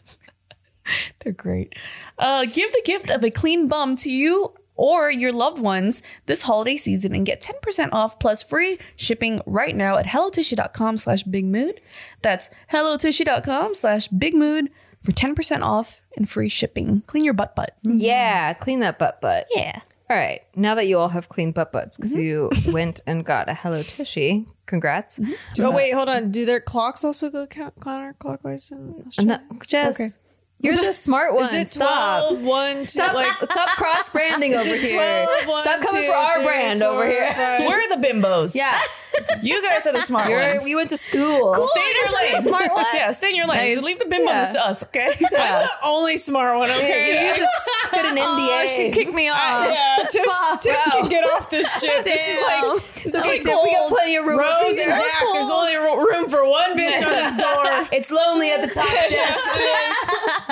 [1.20, 1.76] They're great.
[2.18, 6.42] Uh, give the gift of a clean bum to you or your loved ones this
[6.42, 11.80] holiday season and get 10% off plus free shipping right now at hellotushy.com slash bigmood.
[12.22, 14.70] That's hellotushy.com slash bigmood
[15.02, 17.02] for 10% off and free shipping.
[17.08, 17.76] Clean your butt butt.
[17.86, 18.00] Mm-hmm.
[18.00, 19.48] Yeah, clean that butt butt.
[19.52, 19.82] Yeah.
[20.10, 20.42] All right.
[20.56, 22.22] Now that you all have clean butt butts because mm-hmm.
[22.22, 25.20] you went and got a Hello Tushy, congrats.
[25.20, 25.64] Mm-hmm.
[25.64, 26.32] Oh uh, wait, hold on.
[26.32, 28.72] Do their clocks also go count- counterclockwise?
[29.18, 30.29] And that, Jess, Okay.
[30.62, 31.44] You're the smart one.
[31.44, 32.30] Is it Stop.
[32.30, 35.26] 12, 1, 2, Stop, like, stop cross branding over is it here.
[35.26, 37.34] 12, 1, Stop coming 2, for our 3, brand 4, over here.
[37.34, 38.56] 5, We're the bimbos.
[38.56, 38.78] Yeah,
[39.42, 40.64] You guys are the smart you're, ones.
[40.66, 41.54] we went to school.
[41.56, 42.42] Stay in your lane.
[42.44, 42.86] smart one.
[42.94, 43.76] Yeah, stay in your lane.
[43.76, 43.84] Nice.
[43.84, 44.52] Leave the bimbos Yeah.
[44.54, 45.14] to us, okay?
[45.32, 45.60] Yeah.
[45.60, 47.28] the only smart one, okay?
[47.30, 47.54] You just
[47.92, 48.20] get an NDA.
[48.64, 49.68] Oh, she kicked me off.
[49.70, 50.62] yeah, Tiff, Fuck.
[50.62, 50.92] Tiff Wow.
[51.02, 52.04] can get off this shit.
[52.04, 54.38] This is like This is okay, like Tiff, we got plenty of room.
[54.40, 55.20] Rose and over Jack.
[55.20, 55.34] here.
[55.34, 57.88] There's only room for one bitch on this door.
[57.92, 59.38] It's lonely at the top, Jess.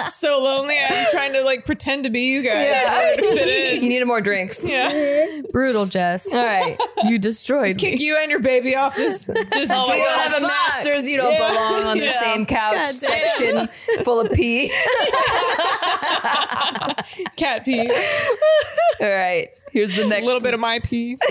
[0.06, 0.78] So lonely.
[0.80, 3.84] I'm trying to like pretend to be you guys in order fit in.
[3.84, 4.70] You needed more drinks.
[4.72, 5.42] Yeah.
[5.52, 6.34] Brutal, Jess.
[6.34, 6.78] All right.
[7.06, 8.06] You destroyed Kick me.
[8.06, 9.26] you and your baby off this.
[9.26, 10.42] this Oh, you don't have a fuck.
[10.42, 11.10] master's.
[11.10, 11.50] You don't Yeah.
[11.50, 12.20] belong on the Yeah.
[12.20, 12.94] same couch God damn.
[12.94, 13.70] section
[14.04, 14.70] full of pee.
[17.36, 17.90] cat pee.
[19.02, 19.50] All right.
[19.78, 20.26] Here's the A next.
[20.26, 21.18] little bit of my pee.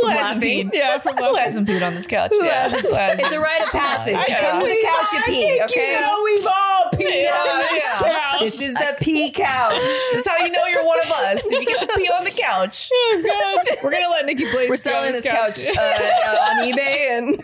[0.00, 0.70] Who hasn't peed?
[0.72, 2.30] Yeah, from Who hasn't peed on this couch?
[2.30, 2.82] Who hasn't?
[2.94, 3.20] Hasn't?
[3.26, 4.16] It's a rite of passage.
[4.16, 5.60] I Come to the couch you pee.
[5.64, 5.92] Okay.
[5.92, 8.10] You know we've all peed Yeah, on this yeah.
[8.12, 8.40] couch.
[8.40, 9.74] This is the pee couch.
[10.14, 11.44] That's how you know you're one of us.
[11.44, 12.88] If you get to pee on the couch.
[13.00, 13.22] Oh,
[13.66, 13.76] God.
[13.84, 17.42] We're gonna let Nikki Blades We're selling this couch uh, uh, on eBay and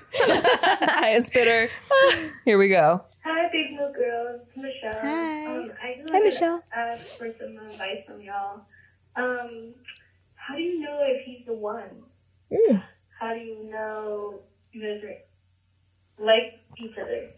[0.91, 1.71] highest bidder.
[2.47, 3.05] Here we go.
[3.25, 4.41] Hi, Big Milk Girls.
[4.57, 5.01] Michelle.
[5.03, 5.47] Hi.
[5.47, 6.63] Um, I just Hi, Michelle.
[6.75, 8.61] ask for some advice from y'all.
[9.17, 9.75] Um,
[10.35, 12.03] how do you know if he's the one?
[12.53, 12.83] Mm.
[13.21, 14.41] How do you know
[14.73, 17.31] you guys are like each other?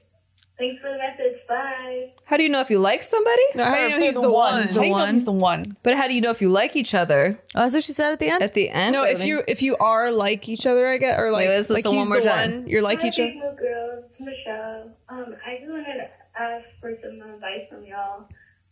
[0.58, 1.38] Thanks for the message.
[1.46, 2.12] Bye.
[2.24, 3.42] How do you know if you like somebody?
[3.54, 4.62] No, how do you know If he's they're the one?
[4.62, 5.12] How do you know one.
[5.12, 5.76] he's the one?
[5.82, 8.12] But how do you know if you like each other Oh, that's what she said
[8.12, 8.42] at the end?
[8.42, 8.94] at the end?
[8.94, 11.68] No, if mean- you if you are like each other, I guess, or like let's
[11.68, 12.50] like listen he's one more the time.
[12.62, 12.68] one.
[12.68, 13.28] You're like Hi, each other.
[13.28, 14.04] Big Milk Girls.
[14.18, 14.90] Michelle.
[15.10, 16.08] Um, I just wanted to
[16.40, 18.26] ask for some advice from y'all.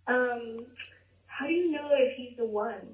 [0.06, 0.56] Um,
[1.26, 2.93] how do you know if he's the one?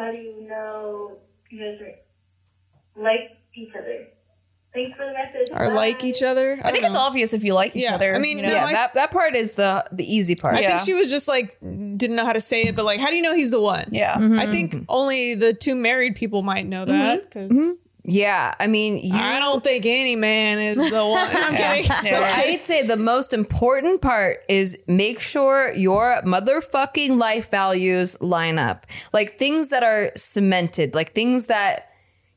[0.00, 1.18] How do you know
[1.50, 4.06] you guys are like each other?
[4.72, 5.48] Thanks for the message.
[5.52, 5.74] Or Bye.
[5.74, 6.58] like each other.
[6.64, 8.14] I think it's obvious if you like each Yeah, other.
[8.14, 8.48] I mean, you know?
[8.48, 10.56] no, yeah, I- that that part is the the easy part.
[10.56, 10.68] I Yeah.
[10.68, 13.16] think she was just like didn't know how to say it, but like, how do
[13.16, 13.88] you know he's the one?
[13.90, 14.16] yeah.
[14.16, 14.84] I think mm-hmm.
[14.88, 17.24] only the two married people might know that mm-hmm.
[17.24, 17.72] because mm-hmm.
[18.04, 21.28] Yeah, I mean, you, I don't think any man is the one.
[21.30, 21.90] I'm kidding.
[22.10, 28.58] So I'd say the most important part is make sure your motherfucking life values line
[28.58, 28.86] up.
[29.12, 31.89] Like things that are cemented, like things that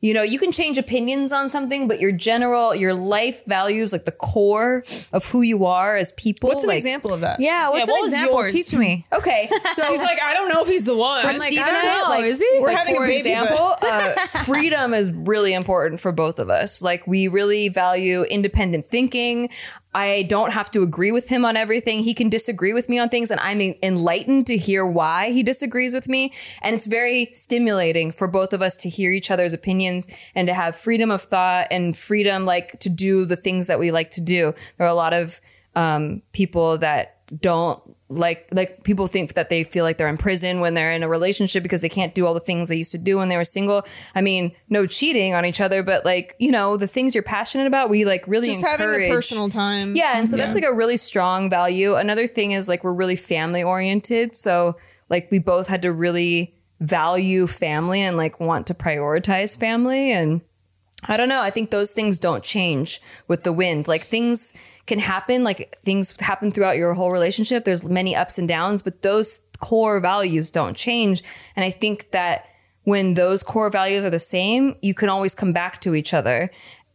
[0.04, 4.04] you know, you can change opinions on something, but your general, your life values, like
[4.04, 6.50] the core of who you are as people.
[6.50, 7.40] What's an like- example of that?
[7.40, 8.40] Yeah, what's what an was example?
[8.42, 8.52] yours?
[8.54, 9.06] Teach me.
[9.14, 11.22] Okay, so She's like, I don't know if he's the one.
[11.22, 12.60] for I'm like, Steve I don't I, know, like, is he?
[12.60, 14.14] We're like, having a for baby, but- example, uh,
[14.44, 16.82] freedom is really important for both of us.
[16.82, 19.50] Like we really value independent thinking.
[19.96, 22.00] I don't have to agree with him on everything.
[22.00, 25.94] He can disagree with me on things and I'm enlightened to hear why he disagrees
[25.94, 26.34] with me.
[26.62, 30.54] And it's very stimulating for both of us to hear each other's opinions and to
[30.54, 34.22] have freedom of thought and freedom like to do the things that we like to
[34.22, 34.54] do.
[34.78, 35.40] There are a lot of
[35.76, 40.60] um, people that don't like like people think that they feel like they're in prison
[40.60, 42.98] when they're in a relationship because they can't do all the things they used to
[42.98, 43.86] do when they were single.
[44.16, 47.68] I mean, no cheating on each other, but like you know the things you're passionate
[47.68, 49.96] about, we like really just having the personal time.
[49.96, 51.96] Yeah, and so that's like a really strong value.
[51.96, 54.78] Another thing is like we're really family oriented, so
[55.10, 60.42] like we both had to really value family and like want to prioritize family and
[61.06, 61.42] I don't know.
[61.42, 63.88] I think those things don't change with the wind.
[63.88, 64.54] Like things
[64.86, 67.66] can happen, like things happen throughout your whole relationship.
[67.66, 71.24] There's many ups and downs, but those core values don't change.
[71.56, 72.46] And I think that
[72.84, 76.52] when those core values are the same, you can always come back to each other.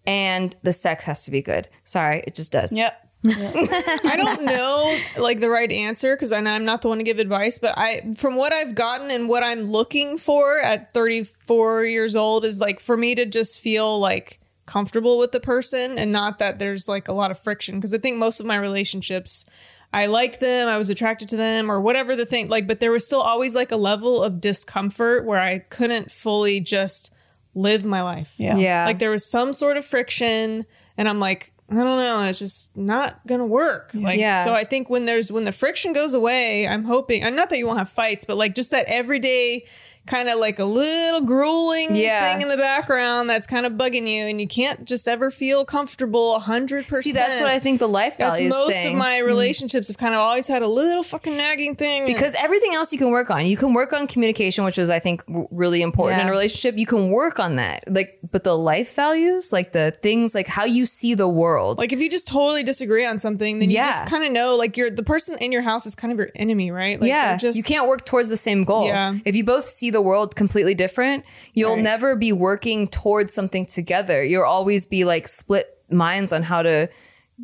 [0.06, 1.68] And the sex has to be good.
[1.84, 2.72] Sorry, it just does.
[2.72, 3.07] Yep.
[3.26, 7.58] I don't know like the right answer because I'm not the one to give advice,
[7.58, 12.44] but I from what I've gotten and what I'm looking for at 34 years old
[12.44, 16.58] is like for me to just feel like comfortable with the person and not that
[16.58, 19.46] there's like a lot of friction because I think most of my relationships
[19.92, 22.92] I liked them, I was attracted to them or whatever the thing like but there
[22.92, 27.12] was still always like a level of discomfort where I couldn't fully just
[27.54, 28.34] live my life.
[28.36, 28.58] Yeah.
[28.58, 28.84] Yeah.
[28.86, 32.76] Like there was some sort of friction and I'm like, I don't know, it's just
[32.76, 33.90] not gonna work.
[33.92, 34.42] Like Yeah.
[34.44, 37.58] so I think when there's when the friction goes away, I'm hoping and not that
[37.58, 39.66] you won't have fights, but like just that everyday
[40.08, 42.32] kind of like a little grueling Yeah.
[42.32, 45.64] thing in the background that's kind of bugging you and you can't just ever feel
[45.64, 47.04] comfortable a hundred percent.
[47.04, 48.94] See, that's what I think the life values that's most thing.
[48.94, 49.26] of my mm.
[49.26, 52.06] relationships have kind of always had a little fucking nagging thing.
[52.06, 53.46] because everything else you can work on.
[53.46, 56.78] You can work on communication, which is I think really important in a relationship.
[56.78, 57.84] You can work on that.
[57.86, 61.78] Like but the life values, like the things like how you see the world.
[61.78, 63.90] like if you just totally disagree on something, then you Yeah.
[63.90, 66.30] just kind of know like you're the person in your house is kind of your
[66.34, 67.00] enemy, right?
[67.00, 68.86] Like yeah, just you can't work towards the same goal.
[68.86, 69.14] Yeah.
[69.24, 71.82] If you both see the world completely different, you'll Right.
[71.82, 74.22] never be working towards something together.
[74.24, 76.88] You'll always be like split minds on how to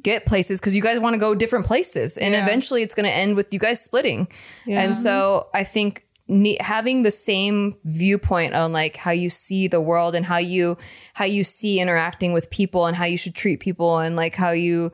[0.02, 2.42] get places because you guys want to go different places, and Yeah.
[2.42, 4.26] eventually it's going to end with you guys splitting.
[4.68, 9.80] And so I think ne- having the same viewpoint on like how you see the
[9.80, 10.76] world and how you
[11.12, 14.50] how you see interacting with people and how you should treat people and like how
[14.50, 14.90] you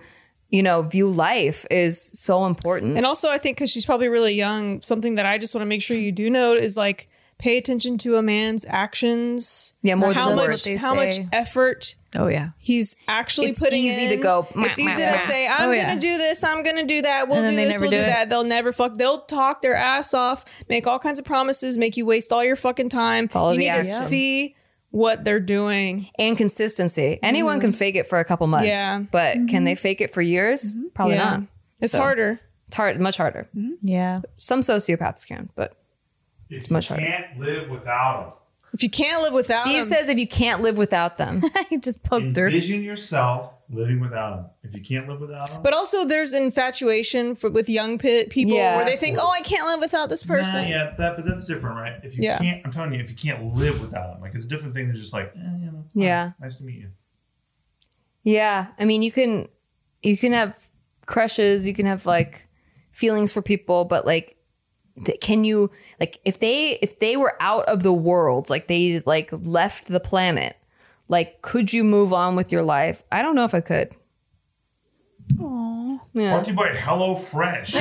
[0.51, 2.96] you know view life is so important.
[2.96, 5.66] And also, I think because she's probably really young, something that I just want to
[5.68, 7.09] make sure you do note is like
[7.40, 9.74] pay attention to a man's actions.
[9.83, 10.64] Yeah, more how than much words.
[10.64, 12.50] They how much effort Oh yeah.
[12.59, 13.50] he's actually putting.
[13.50, 14.11] It's putting easy in.
[14.11, 15.94] to go, It's "Meh, easy meh, to meh." say, oh, "I'm Oh, gonna yeah.
[15.94, 16.42] do this.
[16.44, 17.29] I'm gonna do that.
[17.29, 17.79] We'll do this.
[17.79, 18.07] We'll do do, it.
[18.07, 18.94] that." They'll never fuck.
[18.96, 22.57] They'll talk their ass off, make all kinds of promises, make you waste all your
[22.57, 23.29] fucking time.
[23.29, 24.57] Follow you the need to see
[24.90, 26.09] what they're doing.
[26.18, 27.20] and consistency.
[27.22, 27.79] Anyone can mm-hmm.
[27.79, 28.98] fake it for a couple months, Yeah.
[28.98, 29.64] but can mm-hmm.
[29.64, 30.72] they fake it for years?
[30.72, 30.88] Mm-hmm.
[30.94, 31.42] Probably yeah, not.
[31.81, 32.40] it's So, harder.
[32.66, 33.48] It's hard, much harder.
[33.83, 34.20] Yeah.
[34.37, 35.74] Some sociopaths can, but
[36.50, 37.02] It's much harder.
[37.02, 37.26] you harder.
[37.28, 38.36] can't live without them.
[38.72, 39.72] If you can't live without them.
[39.72, 42.46] Steve him, says if you can't live without them, I just poked her.
[42.46, 44.46] Envision yourself living without them.
[44.62, 48.54] If you can't live without them, But also, there's infatuation for, with young pe- people
[48.54, 48.76] Yeah.
[48.76, 51.46] where they think, "Oh, I can't live without this person." Nah, yeah, that but that's
[51.46, 51.94] different, right?
[52.04, 52.38] If you Yeah.
[52.38, 54.86] can't, I'm telling you, if you can't live without them, like it's a different thing
[54.86, 56.32] than just like, eh, you know, Yeah.
[56.40, 56.90] nice to meet you.
[58.22, 58.68] yeah.
[58.78, 59.48] I mean, you can
[60.02, 60.56] you can have
[61.06, 62.46] crushes, you can have like
[62.92, 64.36] feelings for people, but like
[65.20, 69.31] can you like if they if they were out of the world, like they like
[69.33, 70.57] left the planet,
[71.09, 73.03] like could you move on with your life?
[73.11, 73.94] I don't know if I could.
[76.12, 76.32] Yeah.
[76.32, 77.72] Brought to you by Hello Fresh.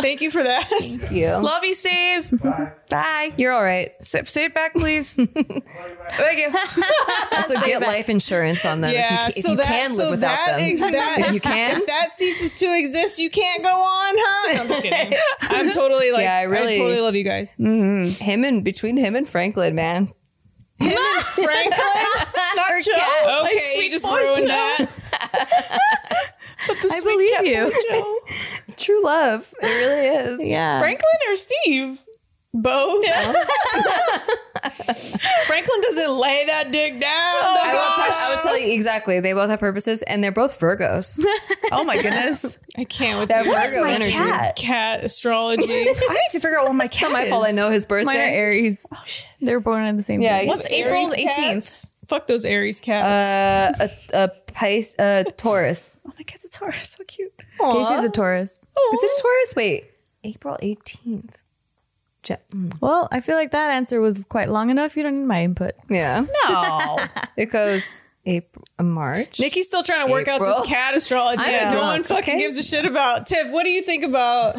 [0.00, 0.64] Thank you for that.
[0.68, 1.28] Thank you.
[1.36, 2.30] Love you, Steve.
[2.42, 2.72] Bye.
[2.88, 3.32] Bye.
[3.36, 3.92] You're all right.
[4.04, 5.14] Say it back, please.
[5.14, 6.48] Thank you.
[7.32, 9.96] Also, get life insurance on them yeah, if you, ca- if so you that, can
[9.96, 10.70] live so without that, them.
[10.70, 14.52] ex- that- if you can, if that ceases to exist, you can't go on, huh?
[14.54, 15.18] No, I'm just kidding.
[15.42, 17.54] I'm totally like, Yeah, I I really- totally love you guys.
[17.54, 20.08] him and between him and Franklin, man.
[21.34, 22.04] Franklin,
[22.56, 23.42] not Joe.
[23.44, 24.86] Okay, you just ruined that.
[26.68, 28.16] I believe you.
[28.66, 29.52] It's true love.
[29.60, 30.46] It really is.
[30.46, 30.78] Yeah.
[30.78, 31.98] Franklin or Steve?
[32.52, 33.04] Both.
[35.46, 37.10] Franklin doesn't lay that dick down.
[37.12, 39.20] I will, tell, I will tell you exactly.
[39.20, 41.24] They both have purposes, and they're both Virgos.
[41.72, 42.58] Oh my goodness.
[42.76, 43.52] I can't with That you.
[43.52, 44.10] Virgo my energy.
[44.10, 44.56] cat?
[44.56, 45.62] cat astrology.
[45.70, 47.46] I need to figure out what my cat Not my fault.
[47.46, 48.06] I know his birthday.
[48.06, 48.84] Mine are Aries.
[48.92, 49.28] Oh shit.
[49.40, 50.48] They're born on the same Yeah, day.
[50.48, 51.86] What's April Aries 18th?
[52.08, 53.80] Fuck those Aries cats.
[53.80, 56.00] Uh, a, a Pis, uh, Taurus.
[56.08, 56.96] Oh my cat's a Taurus.
[56.98, 57.32] So cute.
[57.64, 58.54] Casey's a Taurus.
[58.58, 59.54] Is it a Taurus?
[59.54, 59.84] Wait,
[60.24, 61.39] April eighteenth.
[62.22, 64.96] Je- mm, Well, I feel like that answer was quite long enough.
[64.96, 65.72] You don't need my input.
[65.88, 66.96] yeah, No.
[67.36, 69.40] it goes April, uh, March.
[69.40, 72.38] Nikki's still trying to work out this cat astrology I'm that no one fucking okay?
[72.38, 73.26] gives a shit about.
[73.26, 74.56] Tiff, what do you think about?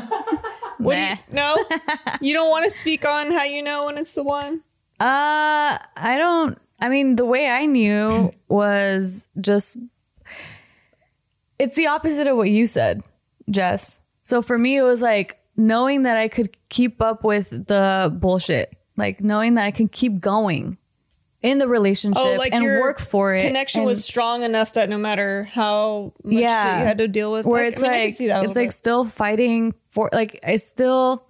[0.80, 1.56] What do you, no,
[2.22, 4.62] you don't want to speak on how you know when it's the one.
[5.00, 6.58] Uh, I don't.
[6.80, 9.78] I mean, the way I knew was just.
[11.60, 13.02] It's the opposite of what you said,
[13.50, 14.02] Jess.
[14.24, 18.74] So for me, it was like knowing that I could keep up with the bullshit,
[18.98, 20.78] like knowing that I can keep going
[21.42, 23.48] in the relationship Oh, like and your work for it.
[23.48, 26.74] Connection and- was strong enough that no matter how much Yeah.
[26.74, 28.28] shit you had to deal with, where like, it's I mean, I can like see
[28.28, 28.74] that it's like bit.
[28.74, 31.26] still fighting for like I still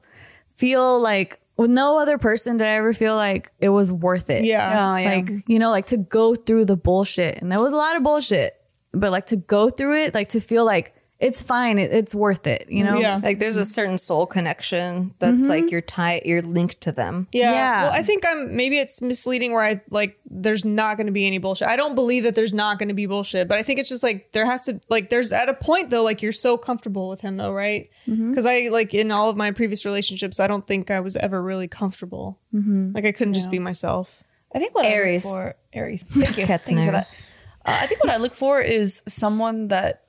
[0.56, 4.44] feel like with no other person did I ever feel like it was worth it.
[4.46, 4.92] yeah.
[4.94, 5.10] Oh, yeah.
[5.16, 7.38] Like, you know, like to go through the bullshit.
[7.42, 8.54] And there was a lot of bullshit.
[8.94, 12.48] But like to go through it, like to feel like it's fine, it, it's worth
[12.48, 12.98] it, you know?
[12.98, 13.20] Yeah.
[13.22, 15.70] Like there's a certain soul connection that's like mm-hmm.
[15.70, 17.28] you're tied, you're linked to them.
[17.32, 17.54] Yeah.
[17.54, 17.84] Yeah.
[17.84, 21.28] Well, I think I'm maybe it's misleading where I like there's not going to be
[21.28, 21.68] any bullshit.
[21.68, 24.02] I don't believe that there's not going to be bullshit, but I think it's just
[24.02, 27.22] like there has to like there's at a point though like you're so comfortable with
[27.22, 27.92] him though, right?
[28.08, 28.32] Mm-hmm.
[28.32, 31.42] Because I like in all of my previous relationships, I don't think I was ever
[31.42, 32.40] really comfortable.
[32.52, 32.94] Mm-hmm.
[32.96, 34.24] Like I couldn't just be myself.
[34.56, 35.24] I think what Aries.
[35.26, 36.04] I look for Aries.
[36.10, 36.48] Thank you.
[36.48, 37.24] Cats Thank you for that.
[37.64, 40.02] Uh, I think what I look for is someone that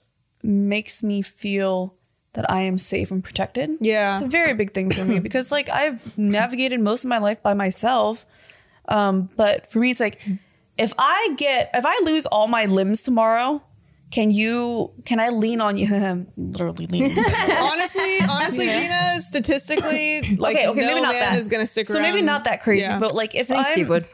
[0.42, 1.94] makes me feel
[2.34, 3.70] that I am safe and protected.
[3.80, 4.14] Yeah.
[4.14, 7.42] It's a very big thing for me because like I've navigated most of my life
[7.42, 8.24] by myself.
[8.88, 10.20] Um, but for me it's like
[10.78, 13.62] if I get if I lose all my limbs tomorrow,
[14.10, 15.86] can you can I lean on you?
[16.36, 17.02] Literally lean.
[17.50, 21.38] honestly, honestly, Gina, statistically, like okay, okay, no maybe not man that.
[21.38, 22.10] is gonna stick so around.
[22.10, 22.98] maybe not that crazy, Yeah.
[22.98, 24.04] but like if I'm, Steve Wood.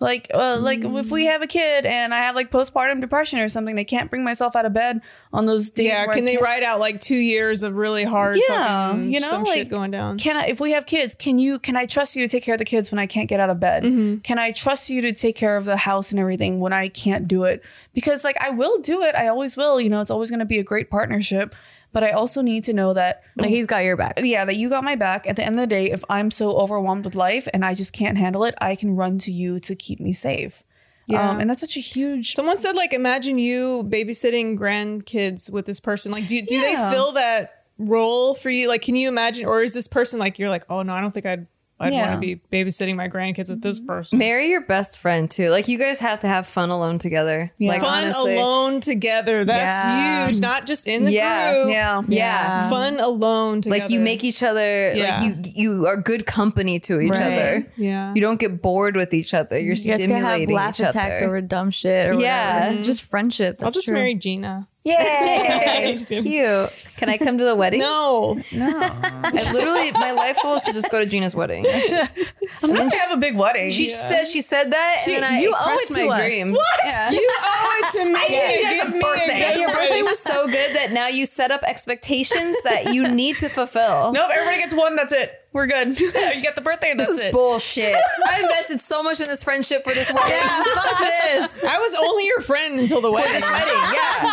[0.00, 3.48] Like uh, like if we have a kid and I have like postpartum depression or
[3.48, 5.00] something, I can't bring myself out of bed
[5.32, 5.86] on those days.
[5.86, 9.26] yeah, can they write out like two years of really hard Yeah, fucking you know,
[9.26, 10.18] some like shit going down?
[10.18, 12.54] Can I, if we have kids, can you can I trust you to take care
[12.54, 13.82] of the kids when I can't get out of bed?
[13.82, 14.18] Mm-hmm.
[14.18, 17.26] Can I trust you to take care of the house and everything when I can't
[17.26, 17.64] do it?
[17.92, 19.80] Because like I will do it, I always will.
[19.80, 21.56] You know, it's always going to be a great partnership.
[21.98, 24.14] But I also need to know that Like he's got your back.
[24.22, 25.26] yeah, that you got my back.
[25.26, 27.92] At the end of the day, if I'm so overwhelmed with life and I just
[27.92, 30.62] can't handle it, I can run to you to keep me safe.
[31.08, 31.28] Yeah.
[31.30, 32.34] Um, and that's such a huge.
[32.34, 36.12] Someone said like imagine you babysitting grandkids with this person.
[36.12, 36.90] Like do do Yeah.
[36.90, 38.68] they fill that role for you?
[38.68, 41.12] Like can you imagine or is this person like you're like, "Oh no, I don't
[41.12, 41.46] think I'd
[41.80, 42.10] I'd Yeah.
[42.10, 43.86] want to be babysitting my grandkids with this mm-hmm.
[43.88, 45.50] person." Marry your best friend too.
[45.50, 47.52] Like you guys have to have fun alone together.
[47.60, 48.36] Like Fun honestly.
[48.36, 49.44] alone together.
[49.44, 50.26] That's Yeah.
[50.26, 50.40] huge.
[50.40, 51.52] Not just in the Yeah.
[51.52, 51.72] group.
[51.72, 52.02] yeah.
[52.08, 52.68] Yeah.
[52.70, 53.80] Fun alone together.
[53.82, 55.20] Like you make each other Yeah.
[55.20, 57.20] like you you are good company to each Right.
[57.22, 57.66] other.
[57.76, 58.12] Yeah.
[58.14, 59.58] You don't get bored with each other.
[59.58, 61.28] You're You guys can have laugh each attacks other.
[61.28, 62.66] over dumb shit or Yeah.
[62.68, 62.82] whatever.
[62.82, 63.58] Just friendship.
[63.58, 63.94] That's I'll just true.
[63.94, 64.66] marry Gina.
[64.88, 65.96] Yay!
[66.08, 66.08] Just.
[66.26, 66.84] Cute.
[66.98, 67.80] Can I come to the wedding?
[67.80, 68.40] No.
[68.52, 68.66] No.
[68.82, 71.64] I literally my life goal is to just go to Gina's wedding.
[72.62, 73.70] I'm not gonna have a big wedding.
[73.70, 76.06] She said she said that, She- and then I you it owe crushed it to
[76.08, 76.26] my us.
[76.26, 76.56] dreams.
[76.56, 76.80] What?
[76.84, 77.10] Yeah.
[77.12, 78.28] You owe it to me.
[78.28, 79.38] gave you guys me birthday.
[79.40, 83.38] Yeah, your birthday was so good that now you set up expectations that you need
[83.38, 84.12] to fulfill.
[84.12, 84.96] nope, everybody gets one.
[84.96, 85.32] That's it.
[85.52, 85.98] We're good.
[85.98, 86.90] you get the birthday.
[86.90, 87.32] and This is it.
[87.32, 87.96] bullshit.
[88.26, 90.30] I invested so much in this friendship for this wedding.
[90.36, 91.58] Yeah, fuck this.
[91.64, 93.32] I was only your friend until the wedding.
[93.32, 94.32] this wedding, yeah.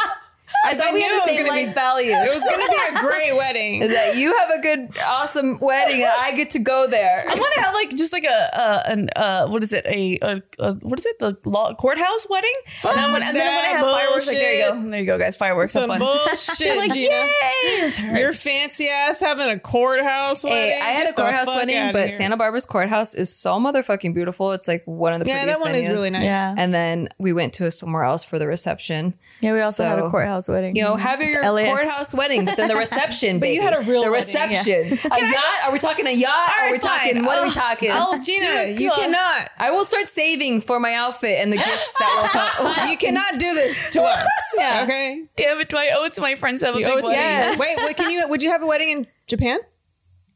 [0.66, 2.12] I thought we knew had it the was same gonna be- life values.
[2.12, 3.88] It was gonna be a great wedding.
[3.90, 7.26] that you have a good, awesome wedding, and I get to go there.
[7.28, 10.18] I want to have like just like a uh, an uh what is it a,
[10.22, 12.54] a, a what is it the law, courthouse wedding?
[12.88, 14.28] and then, when, and then I want to that have fireworks.
[14.28, 15.72] Like there you go, there you go, guys, fireworks.
[15.72, 16.18] Some Have fun.
[16.26, 17.28] bullshit, like Gina.
[17.64, 18.20] yay!
[18.20, 20.58] Your fancy ass having a courthouse wedding.
[20.58, 22.10] Hey, I had a Get the courthouse wedding, but here.
[22.10, 24.52] Santa Barbara's courthouse is so motherfucking beautiful.
[24.52, 26.24] It's like one of the Yeah, that prettiest one is really nice.
[26.24, 26.56] Yeah.
[26.58, 29.14] And then we went to somewhere else for the reception.
[29.42, 30.10] Yeah, we also had a So,
[30.46, 30.76] courthouse wedding.
[30.76, 31.68] You know, have your LAX.
[31.70, 33.40] courthouse wedding, but then the reception.
[33.40, 34.48] But you had a real the wedding, yeah.
[34.48, 35.12] reception.
[35.12, 35.44] A yacht?
[35.66, 36.32] are we talking a yacht?
[36.34, 37.16] are right, we talking?
[37.16, 37.26] fine.
[37.26, 37.92] What are we talking?
[37.94, 39.04] Oh, Gina, you Cool.
[39.04, 39.50] cannot.
[39.58, 42.30] I will start saving for my outfit and the gifts that will
[42.74, 42.90] come.
[42.90, 44.56] You cannot do this to us.
[44.58, 44.82] Yeah.
[44.84, 45.24] Okay.
[45.36, 45.70] Damn it!
[45.70, 46.62] Do I owe it to my friends?
[46.62, 47.22] to Have a You big owe it to wedding?
[47.24, 47.60] Yes.
[47.60, 48.28] Wait, wait, can you?
[48.28, 49.60] Would you have a wedding in Japan?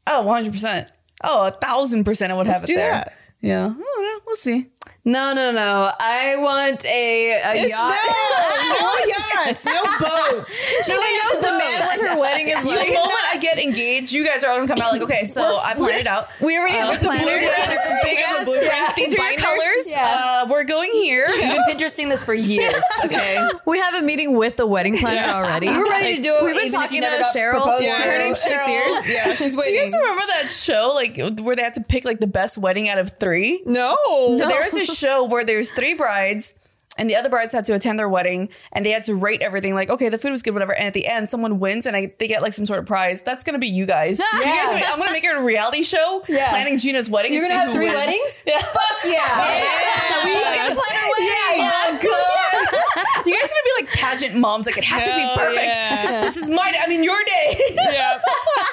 [0.06, 0.90] Oh, 100 percent.
[1.22, 2.32] Oh, a thousand percent.
[2.32, 2.92] I would have it do there.
[2.92, 3.12] that.
[3.40, 3.72] Yeah.
[3.78, 4.24] Oh, yeah.
[4.30, 4.68] We'll see.
[5.04, 5.90] No, no, no.
[5.98, 7.96] I want a, a It's yacht.
[7.96, 9.14] no, no
[9.44, 10.56] yachts, no boats.
[10.84, 14.50] She didn't demand when her wedding is The moment I get engaged, you guys are
[14.50, 16.28] all gonna come out like, okay, so I planned it out.
[16.40, 17.24] We already have a planner.
[17.24, 18.02] blueprints.
[18.02, 19.86] Big ass Yeah, These are your colors.
[19.88, 20.42] Yeah.
[20.44, 21.28] Uh, we're going here.
[21.28, 22.74] You've been Pinteresting this for years.
[23.04, 23.48] Okay.
[23.64, 25.68] We have a meeting with the wedding planner already.
[25.68, 26.44] We're ready to do it.
[26.44, 29.10] We've been talking to Cheryl Yeah, her Six years.
[29.10, 32.20] Yeah, she's Do you guys remember that show, like where they had to pick like
[32.20, 33.62] the best wedding out of three?
[33.66, 33.96] No.
[34.38, 36.54] So there's a show where there's three brides.
[36.98, 39.74] And the other brides had to attend their wedding, and they had to rate everything.
[39.74, 40.74] Like, okay, the food was good, whatever.
[40.74, 43.22] And at the end, someone wins, and I, they get like some sort of prize.
[43.22, 44.18] That's gonna be you guys.
[44.34, 46.24] You guys I'm gonna make it a reality show.
[46.28, 46.50] Yeah.
[46.50, 47.32] planning Gina's wedding.
[47.32, 47.96] You're gonna have three wins.
[47.96, 48.44] weddings?
[48.46, 48.58] Yeah.
[48.58, 50.24] Fuck yeah.
[50.24, 51.28] We each get to plan a wedding.
[51.58, 52.49] Yeah, good.
[53.26, 54.64] You guys are gonna be like pageant moms.
[54.66, 55.76] Like it has to be perfect.
[55.76, 56.22] yeah.
[56.22, 56.72] This is my.
[56.82, 57.60] I mean, your day.
[57.92, 58.18] yeah.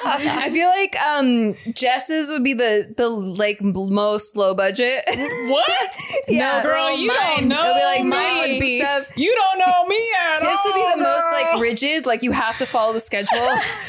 [0.04, 5.04] I feel like um Jess's would be the the like most low budget.
[5.06, 5.70] What?
[6.28, 8.08] yeah, girl, you don't know be like me.
[8.10, 9.06] mine would be stuff.
[9.16, 12.32] You don't know me at Tips would be all, the most like rigid, like you
[12.32, 13.38] have to follow the schedule.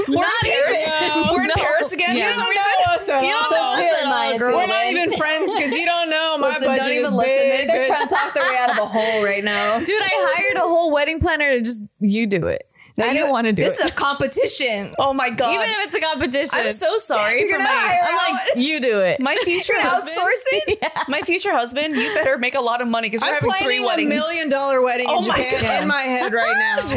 [0.10, 0.78] We're in Paris.
[0.88, 1.24] even.
[1.32, 1.54] We're in No.
[1.56, 2.18] Paris again.
[2.18, 2.30] Yeah.
[2.32, 2.64] for some You reason.
[2.66, 3.52] don't know us at You don't all.
[3.52, 4.56] know us Spirit at all, girl.
[4.56, 7.38] We're not even friends because you don't know my Listen, budget don't is even listen.
[7.38, 7.68] big.
[7.68, 7.88] They're bitch.
[7.88, 9.80] trying to talk their way out of a hole right now.
[9.90, 12.69] Dude, I hired a whole wedding planner to just you do it.
[13.02, 13.66] I didn't want to do it.
[13.66, 13.86] This it.
[13.86, 14.94] is a competition.
[15.00, 15.54] Oh my god.
[15.54, 16.60] Even if it's a competition.
[16.60, 19.20] I'm so sorry for gonna my I'm like, you do it.
[19.20, 20.16] my future husband.
[20.18, 21.08] Outsourcing.
[21.10, 21.96] My future husband.
[21.96, 24.50] You better make a lot of money because we're I'm having three planning a million
[24.50, 25.82] dollar wedding Oh in Japan God.
[25.84, 26.54] in my head right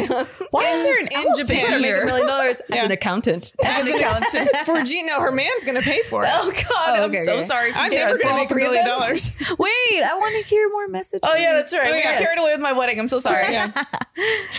[0.09, 0.25] now.
[0.51, 2.03] Why is there an in Japan Better make here.
[2.03, 2.85] a million dollars as Yeah.
[2.85, 3.53] an accountant.
[3.65, 4.49] as an accountant?
[4.65, 6.29] For Gino, her man's gonna pay for it.
[6.33, 7.41] Oh god, Oh, I'm so okay.
[7.43, 7.71] sorry.
[7.73, 9.31] I'm never gonna make a million dollars.
[9.57, 11.21] Wait, I want to hear more messages.
[11.23, 11.87] Oh yeah, that's right.
[11.87, 12.99] Oh, we got carried away with my wedding.
[12.99, 13.45] I'm so sorry.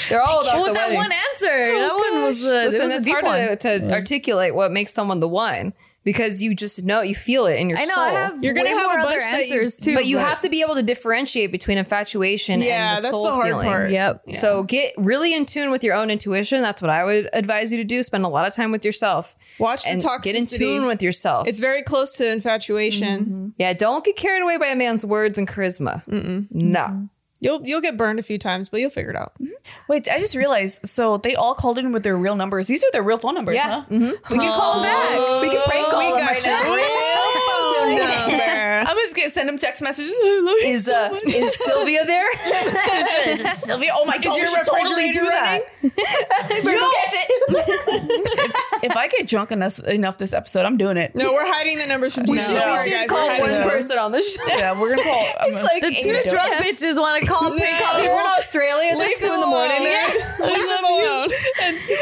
[0.09, 0.97] They're all about the with that wedding.
[0.97, 3.59] one answer, oh, that one was, it Listen, was a it's deep hard one.
[3.59, 5.73] to, to articulate what makes someone the one
[6.05, 7.95] because you just know you feel it in your I know.
[7.95, 8.03] soul.
[8.03, 10.19] I have You're gonna have a more other bunch that you- answers too, but you
[10.19, 13.47] have to be able to differentiate between infatuation Yeah, and the that's soul the hard
[13.47, 13.67] feeling.
[13.67, 13.91] part.
[13.91, 14.23] Yep.
[14.33, 16.61] So get really in tune with your own intuition.
[16.61, 18.03] That's what I would advise you to do.
[18.03, 19.35] Spend a lot of time with yourself.
[19.59, 20.23] Watch the toxicity.
[20.25, 21.49] get in tune with yourself.
[21.49, 23.25] It's very close to infatuation.
[23.25, 23.49] Mm-hmm.
[23.57, 26.03] yeah, don't get carried away by a man's words and charisma.
[26.51, 27.09] No.
[27.45, 29.35] You'll you'll get burned a few times, but you'll figure it out.
[29.35, 29.53] Mm-hmm.
[29.89, 30.89] Wait, I just realized.
[30.89, 32.69] So they all called in with their real numbers.
[32.69, 33.57] These are their real phone numbers.
[33.57, 33.69] Yeah.
[33.69, 33.85] Huh?
[33.91, 34.33] Mm-hmm.
[34.33, 35.43] We can call them back.
[35.43, 36.75] We can prank oh, call we them got right your now.
[36.75, 36.89] real
[37.51, 38.44] phone number.
[38.87, 40.13] I'm just gonna send him text messages.
[40.23, 41.23] I love Is so uh, much.
[41.25, 42.27] is Sylvia there?
[42.33, 43.91] Is it Sylvia?
[43.95, 45.61] Oh my god, Is your we should totally refrigerator do that.
[46.65, 48.85] Yo, catch it.
[48.85, 51.15] If I get drunk enough, enough this episode, I'm doing it.
[51.15, 53.69] No, we're hiding the numbers from We should, Don't we should guys, call one them.
[53.69, 54.43] person on the show.
[54.49, 55.27] Yeah, we're gonna call.
[55.41, 58.91] I'm like The two drunk bitches want to call pick up We're in Australia.
[58.93, 59.77] It's like two in the morning.
[59.79, 59.85] alone.
[59.85, 60.47] there.
[60.49, 61.29] Leave them alone.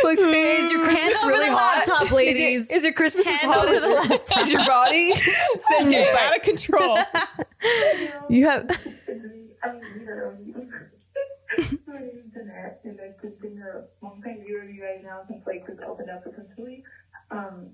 [0.04, 1.86] Like, hey, is your Hand Christmas over really the hot?
[1.88, 2.70] laptop, Is your, ladies.
[2.70, 5.14] is your Christmas as Hand hot over as, the as your body?
[5.58, 6.71] Send your You're out of control.
[8.28, 8.70] You have
[9.62, 10.68] I mean, neither you.
[11.86, 12.32] My name is
[12.84, 16.24] and I've just been a long-time viewer of you now since like this opened up
[16.26, 16.82] essentially.
[17.30, 17.70] Um,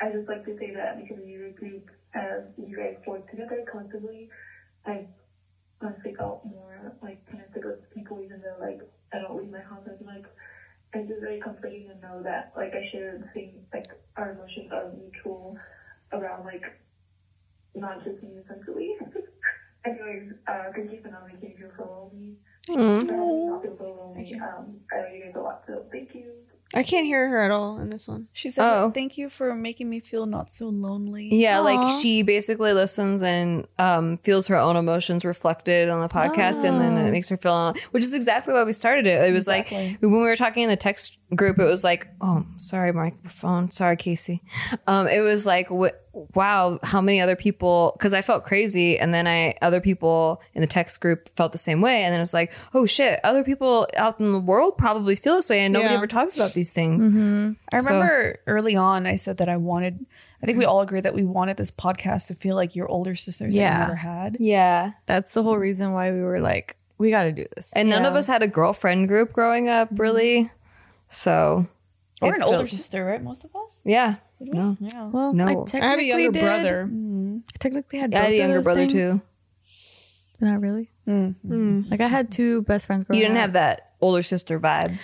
[0.00, 3.64] I just like to say that because of your group, as you guys work together
[3.70, 4.28] collectively,
[4.86, 5.06] I
[5.80, 8.80] honestly felt more like connected with people, even though like
[9.12, 10.24] I don't leave my house as much.
[10.94, 14.70] It's just very comforting to know that like I share the same like our emotions
[14.72, 15.58] are mutual
[16.12, 16.64] around like
[17.74, 18.96] not just me essentially.
[19.84, 22.36] Anyways, uh, thank you for not making me feel so lonely.
[22.66, 23.84] For not feel so
[24.16, 24.34] lonely.
[24.34, 26.24] Um, I love you guys a lot, so thank you.
[26.74, 28.28] I can't hear her at all in this one.
[28.32, 28.90] She said, Oh.
[28.90, 33.66] "Thank you for making me feel not so lonely." Yeah, like she basically listens and
[33.78, 37.74] um, feels her own emotions reflected on the podcast, and then it makes her feel,
[37.90, 39.20] which is exactly why we started it.
[39.28, 39.90] It was Exactly.
[39.90, 43.70] like when we were talking in the text group, it was like, oh, sorry, microphone,
[43.70, 44.42] sorry, Casey.
[44.86, 45.92] Um, it was like, wh-
[46.34, 47.94] wow, how many other people?
[47.96, 51.58] Because I felt crazy, and then I other people in the text group felt the
[51.58, 54.78] same way, and then it was like, oh shit, other people out in the world
[54.78, 55.96] probably feel this way, and nobody Yeah.
[55.98, 57.06] ever talks about these things.
[57.06, 57.52] Mm-hmm.
[57.72, 60.04] I So- remember early on, I said that I wanted.
[60.42, 63.14] I think we all agreed that we wanted this podcast to feel like your older
[63.14, 63.74] sisters that Yeah.
[63.74, 64.36] you never had.
[64.40, 64.90] Yeah.
[65.06, 67.72] that's the whole reason why we were like, we got to do this.
[67.76, 70.02] And none of us had a girlfriend group growing up, mm-hmm.
[70.02, 70.50] really.
[71.06, 71.66] So,
[72.22, 73.22] Or it an older sister, right?
[73.22, 73.82] Most of us.
[73.84, 74.16] Yeah.
[74.40, 74.76] No.
[74.80, 75.06] Yeah.
[75.08, 75.46] well, No.
[75.46, 76.84] I, I I have a younger did- brother.
[76.86, 77.38] Mm-hmm.
[77.38, 78.14] I technically had.
[78.14, 78.92] I had a younger those brother things.
[78.92, 79.20] too.
[80.40, 80.88] Not really.
[81.06, 81.52] Mm-hmm.
[81.52, 81.90] Mm.
[81.90, 83.04] Like I had two best friends.
[83.04, 83.42] Growing You didn't up.
[83.42, 84.96] have that older sister vibe.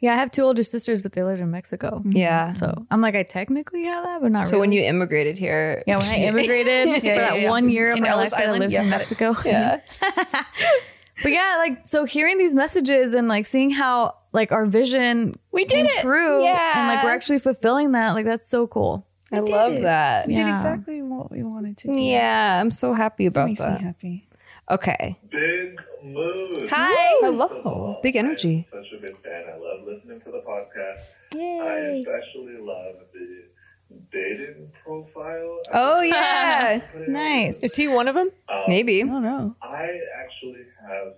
[0.00, 1.98] Yeah, I have two older sisters, but they lived in Mexico.
[1.98, 2.12] Mm-hmm.
[2.12, 2.54] Yeah.
[2.54, 4.50] So I'm like, I technically have that, but not really.
[4.50, 4.60] So really.
[4.60, 7.50] when you immigrated here, yeah, when I immigrated for yeah, that yeah.
[7.50, 8.60] one year of In my Ellis life that I Island?
[8.60, 8.90] lived Yeah, in.
[8.90, 9.34] Mexico.
[9.44, 9.80] yeah,
[11.22, 15.64] But yeah, like so hearing these messages and like seeing how like our vision We
[15.64, 15.92] did came it.
[16.00, 16.72] true Yeah.
[16.78, 19.06] and like we're actually fulfilling that, like that's so cool.
[19.32, 20.26] I love that.
[20.26, 20.44] We Yeah.
[20.44, 22.00] did exactly what we wanted to do.
[22.00, 23.48] Yeah, I'm so happy about that.
[23.48, 23.80] Makes that.
[23.80, 24.28] me happy.
[24.70, 25.18] Okay.
[25.30, 26.68] Big mood.
[26.70, 27.16] Hi.
[27.20, 27.98] Hello.
[28.02, 28.66] Big energy.
[28.70, 29.44] Such a big fan.
[29.48, 31.00] I love listening to the podcast.
[31.34, 32.00] I Yay.
[32.06, 35.58] especially love the dating profile.
[35.72, 36.80] Oh yeah.
[37.08, 37.62] Nice.
[37.62, 38.30] Is he one of them?
[38.48, 39.02] Um, Maybe.
[39.02, 39.56] I don't know.
[39.62, 39.88] I
[40.22, 41.14] actually have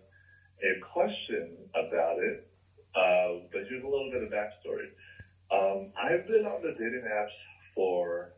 [0.63, 2.49] a question about it,
[2.95, 4.89] uh, but here's a little bit of backstory.
[5.53, 7.35] Um, I've been on the dating apps
[7.75, 8.33] for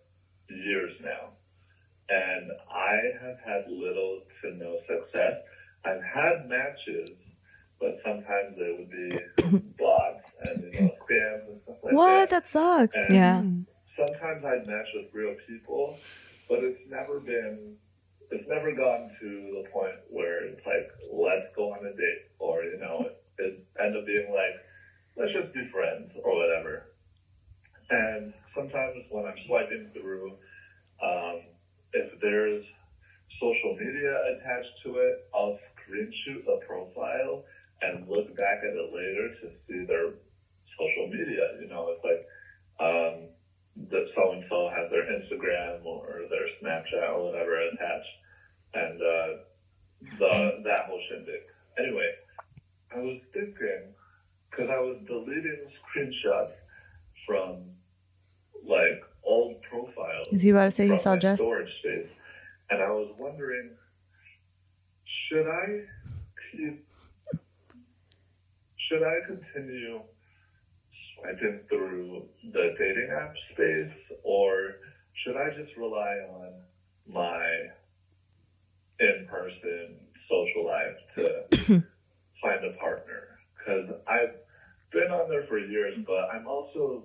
[0.51, 1.31] years now,
[2.09, 5.35] and I have had little to no success.
[5.85, 7.11] I've had matches,
[7.81, 12.31] but sometimes they would be bots and you know scams and stuff like What?
[12.31, 12.31] that.
[12.31, 12.97] That sucks.
[12.97, 13.43] And Yeah.
[13.97, 15.97] sometimes I'd match with real people,
[16.49, 17.77] but it's never been,
[18.31, 22.63] it's never gotten to the point where it's like, let's go on a date, or
[22.63, 23.07] you know,
[23.39, 24.57] it, end up being like,
[25.17, 26.85] let's just be friends or whatever.
[27.91, 30.33] And sometimes when I'm swiping through,
[31.03, 31.41] um,
[31.93, 32.65] if there's
[33.41, 35.59] social media attached to it, I'll
[35.89, 37.45] screenshot a profile
[37.81, 40.11] and look back at it later to see their
[40.77, 41.57] social media.
[41.61, 42.23] You know, it's like
[42.81, 43.18] um,
[43.91, 48.09] that so and so has their Instagram or their Snapchat or whatever attached,
[48.75, 49.29] and uh,
[50.19, 51.43] the that whole shindig.
[51.79, 52.11] Anyway,
[52.95, 53.95] I was thinking
[54.51, 56.53] because I was deleting screenshots
[57.27, 57.63] from
[58.67, 60.29] like old profiles.
[60.33, 61.39] Is he about to say he saw Jess?
[61.39, 62.11] storage space,
[62.71, 63.71] and I was wondering,
[65.29, 65.85] should I
[66.53, 66.85] keep?
[68.89, 70.01] Should I continue
[71.21, 74.77] swiping through the dating app space, or
[75.25, 76.53] should I just rely on
[77.07, 77.45] my
[79.01, 79.97] in-person
[80.29, 81.67] social life to
[82.43, 83.39] find a partner?
[83.59, 84.35] Because I've
[84.93, 87.05] been on there for years, but I'm also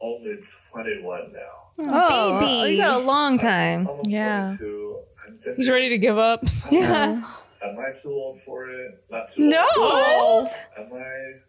[0.00, 0.36] only
[0.72, 1.38] 21 now.
[1.78, 2.72] Oh, oh baby.
[2.72, 3.86] you got a long time.
[3.86, 4.50] Almost Yeah.
[4.50, 4.58] I'm
[5.36, 6.42] thinking, He's ready to give up.
[6.70, 7.22] Yeah.
[7.64, 9.04] Am I too old for it?
[9.10, 9.64] Not too No.
[9.76, 10.48] old.
[10.78, 11.40] Am I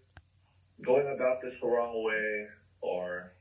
[0.85, 2.47] going about this the wrong way,
[2.81, 3.33] or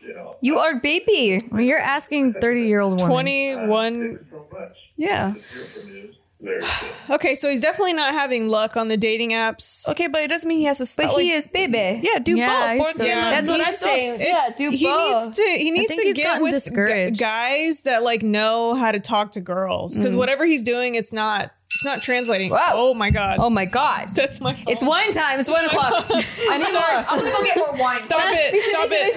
[0.00, 0.36] you know?
[0.40, 1.40] You are baby.
[1.50, 3.08] Well, you're asking 30 year old woman.
[3.14, 4.26] 21.
[4.30, 4.76] so much.
[4.96, 5.32] Yeah.
[5.32, 6.88] To hear from you very soon.
[7.10, 9.88] Okay, so he's definitely not having luck on the dating apps.
[9.88, 11.14] Okay, but it doesn't mean he has to stop.
[11.14, 12.00] But he is baby.
[12.02, 12.96] Yeah, do Yeah, both.
[12.96, 14.20] so- Yeah, That's what I'm saying.
[14.20, 15.24] Yeah, It's- do he both.
[15.24, 17.18] needs to he needs to get with discouraged.
[17.18, 20.18] gu- guys that like know how to talk to girls because mm.
[20.18, 22.50] whatever he's doing it's not it's not translating.
[22.50, 22.72] Wow.
[22.74, 23.38] Oh my god.
[23.38, 24.08] Oh my god.
[24.16, 24.64] That's my phone.
[24.66, 25.38] It's wine time.
[25.38, 25.92] It's one o'clock.
[26.10, 26.82] I need more.
[26.82, 27.98] I'm gonna go get more wine.
[27.98, 28.64] Stop it.
[28.64, 29.14] Stop it.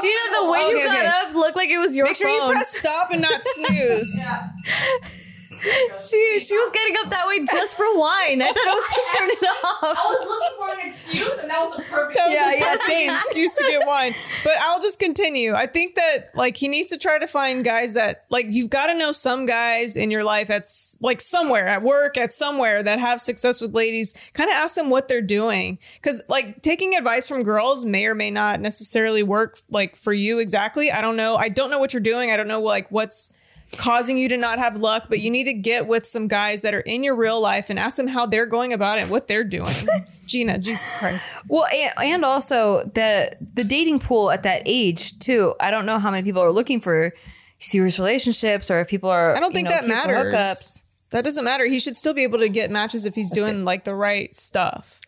[0.00, 1.06] Gina, the way you got okay.
[1.08, 2.10] up looked like it was your phone.
[2.10, 2.52] Make sure you phone.
[2.52, 4.24] press stop and not snooze.
[5.98, 8.42] she she was getting up that way just for wine.
[8.42, 9.82] I thought it was to turn it off.
[9.82, 12.14] I was looking for an excuse, and that was a perfect.
[12.16, 13.10] That was Yeah, a yeah, same.
[13.26, 14.12] excuse to get wine.
[14.44, 15.54] But I'll just continue.
[15.54, 18.86] I think that like he needs to try to find guys that like you've got
[18.88, 20.64] to know some guys in your life at
[21.00, 24.14] like somewhere at work at somewhere that have success with ladies.
[24.34, 28.14] Kind of ask them what they're doing because like taking advice from girls may or
[28.14, 30.90] may not necessarily work like for you exactly.
[30.90, 31.36] I don't know.
[31.36, 32.30] I don't know what you're doing.
[32.30, 33.32] I don't know like what's
[33.76, 36.74] causing you to not have luck, but you need to get with some guys that
[36.74, 39.44] are in your real life and ask them how they're going about it what they're
[39.44, 39.74] doing.
[40.26, 41.34] Gina, Jesus Christ.
[41.48, 45.54] Well, and, and also the the dating pool at that age too.
[45.60, 47.12] I don't know how many people are looking for
[47.58, 49.36] serious relationships or if people are.
[49.36, 50.82] I don't you think know, that matters.
[51.10, 51.66] That doesn't matter.
[51.66, 54.98] He should still be able to get matches if he's doing like the right stuff.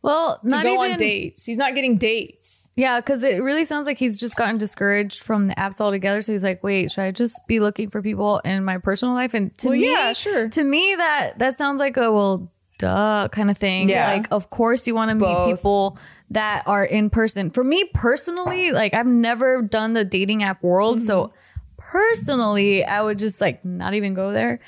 [0.00, 1.44] Well, not go even on dates.
[1.44, 2.68] He's not getting dates.
[2.76, 6.22] Yeah, because it really sounds like he's just gotten discouraged from the apps altogether.
[6.22, 9.34] So he's like, wait, should I just be looking for people in my personal life?
[9.34, 10.48] And to Well, me, yeah, sure.
[10.48, 13.88] To me, that that sounds like a well, duh kind of thing.
[13.88, 14.12] Yeah.
[14.12, 15.98] Like, of course you want to meet people
[16.30, 17.50] that are in person.
[17.50, 21.32] For me personally, like I've never done the dating app world, so mm-hmm.
[21.76, 24.60] personally, I would just like not even go there.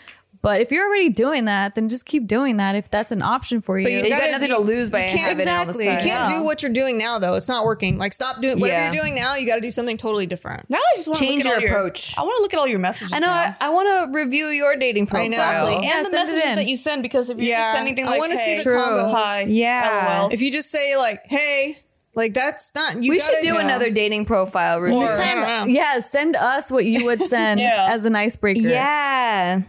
[0.43, 3.61] But if you're already doing that, then just keep doing that if that's an option
[3.61, 3.87] for you.
[3.89, 5.73] you You got gotta nothing be- to lose by you can't- having it on the
[5.73, 5.85] exactly.
[5.85, 6.03] side.
[6.03, 7.35] You can't do what you're doing now though.
[7.35, 7.99] It's not working.
[7.99, 8.91] Like stop doing whatever Yeah.
[8.93, 9.35] you're doing now.
[9.35, 10.71] You got to do something totally different.
[10.71, 12.15] Now I just want to Change look at your all approach.
[12.19, 13.13] I want to look at all your messages.
[13.13, 13.29] I know.
[13.29, 13.57] I, now.
[13.61, 15.27] I want to review your dating profile.
[15.27, 15.75] Exactly.
[15.75, 17.61] and Yeah, the messages that you send because if you're Yeah.
[17.61, 18.79] just sending things I like, wanna see the True.
[18.79, 19.13] combos.
[19.13, 20.21] hi, Yeah.
[20.23, 20.31] lol.
[20.33, 21.77] If you just say like, "Hey,"
[22.15, 23.03] like that's not.
[23.03, 23.61] You we gotta, should do yeah.
[23.61, 25.01] another dating profile review.
[25.01, 25.67] Or- This time, know.
[25.71, 27.89] yeah, send us what you would send Yeah.
[27.91, 28.61] as an icebreaker.
[28.67, 29.61] yeah.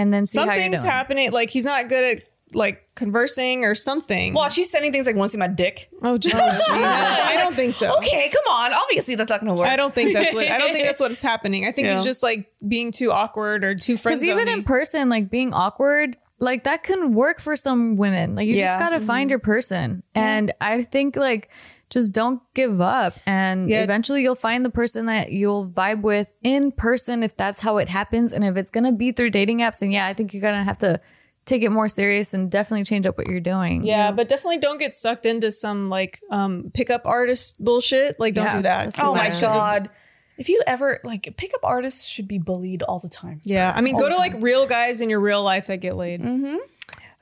[0.00, 0.90] And then see how you're Something's doing.
[0.90, 1.32] happening.
[1.32, 2.24] Like he's not good at
[2.54, 4.34] like conversing or something.
[4.34, 6.38] Well, she's sending things like, "Want to see my dick?" Oh, oh Jesus.
[6.70, 7.96] I don't think so.
[7.98, 8.72] Okay, come on.
[8.72, 9.68] Obviously, that's not going to work.
[9.68, 11.66] I don't think that's what I don't think that's what's happening.
[11.66, 11.96] I think Yeah.
[11.96, 15.52] he's just like being too awkward or too friend Because even in person, like being
[15.52, 18.34] awkward, like that can work for some women.
[18.34, 18.68] Like you Yeah.
[18.72, 19.30] just gotta find mm-hmm.
[19.30, 20.02] your person.
[20.14, 21.50] And I think like
[21.90, 23.14] just don't give up.
[23.26, 23.82] And Yeah.
[23.82, 27.88] eventually you'll find the person that you'll vibe with in person if that's how it
[27.88, 28.32] happens.
[28.32, 30.54] And if it's going to be through dating apps, and yeah, I think you're going
[30.56, 31.00] to have to
[31.46, 33.82] take it more serious and definitely change up what you're doing.
[33.84, 38.20] Yeah, but definitely don't get sucked into some like um pickup artist bullshit.
[38.20, 38.94] Like don't Yeah, do that.
[39.00, 39.90] Oh my That god.
[40.38, 43.40] If you ever like pickup artists should be bullied all the time.
[43.44, 45.78] Yeah, I mean, All go the to like real guys in your real life that
[45.78, 46.20] get laid.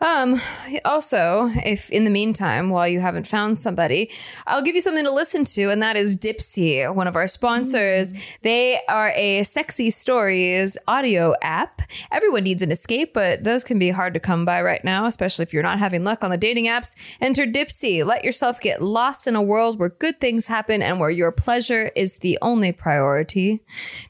[0.01, 0.41] Um,
[0.85, 4.11] also, if in the meantime, while you haven't found somebody,
[4.47, 8.13] I'll give you something to listen to, and that is Dipsea, one of our sponsors.
[8.43, 11.83] They are a sexy stories audio app.
[12.13, 15.43] Everyone needs an escape, but those can be hard to come by right now, especially
[15.43, 16.97] if you're not having luck on the dating apps.
[17.21, 18.07] Enter Dipsea.
[18.07, 21.91] Let yourself get lost in a world where good things happen and where your pleasure
[21.97, 23.65] is the only priority.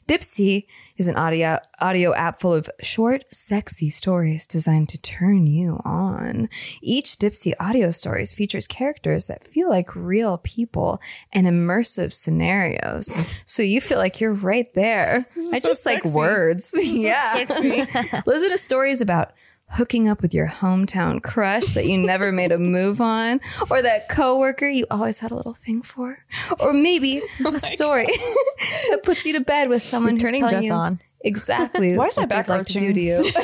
[0.07, 0.65] Dipsea
[0.99, 6.49] is an audio audio app full of short, sexy stories designed to turn you on.
[6.81, 10.99] Each Dipsea audio stories features characters that feel like real people
[11.31, 13.17] and immersive scenarios.
[13.45, 15.25] So you feel like you're right there.
[15.53, 16.15] I so just like sexy.
[16.15, 16.75] words.
[16.83, 17.31] yeah.
[17.31, 17.85] sexy.
[18.25, 19.31] Listen to stories about
[19.71, 23.39] hooking up with your hometown crush that you never made a move on,
[23.69, 26.19] or that coworker you always had a little thing for,
[26.59, 28.07] or maybe Oh a story
[28.89, 30.99] that puts you to bed with someone who's turning telling you on.
[31.21, 33.31] exactly Why is my what they'd back like to do to you.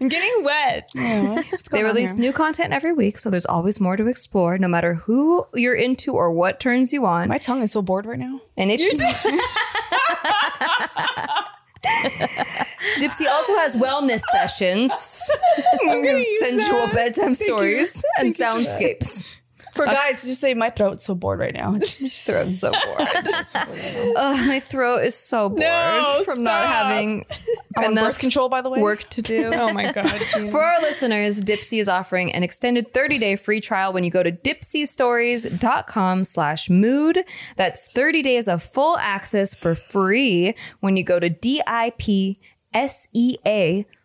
[0.00, 0.90] I'm getting wet.
[1.70, 5.46] they release new content every week, so there's always more to explore, no matter who
[5.54, 7.28] you're into or what turns you on.
[7.28, 8.40] My tongue is so bored right now.
[8.56, 8.92] And if you
[12.98, 14.92] Dipsea also has wellness sessions,
[16.40, 19.26] sensual bedtime stories, and soundscapes.
[19.78, 21.70] For uh, guys, just say my throat's so bored right now.
[21.72, 22.98] My throat's so bored.
[22.98, 26.86] Ugh, uh, my throat is so bored No, from not stop.
[26.86, 27.24] having
[27.76, 28.80] I'm on enough birth control, by the way.
[28.82, 29.50] work to do.
[29.52, 30.10] Oh my god.
[30.34, 30.50] Gina.
[30.50, 34.32] For our listeners, Dipsea is offering an extended 30-day free trial when you go to
[34.32, 37.20] dipseastories.com slash mood.
[37.56, 41.86] That's 30 days of full access for free when you go to D-I-P-S-E-A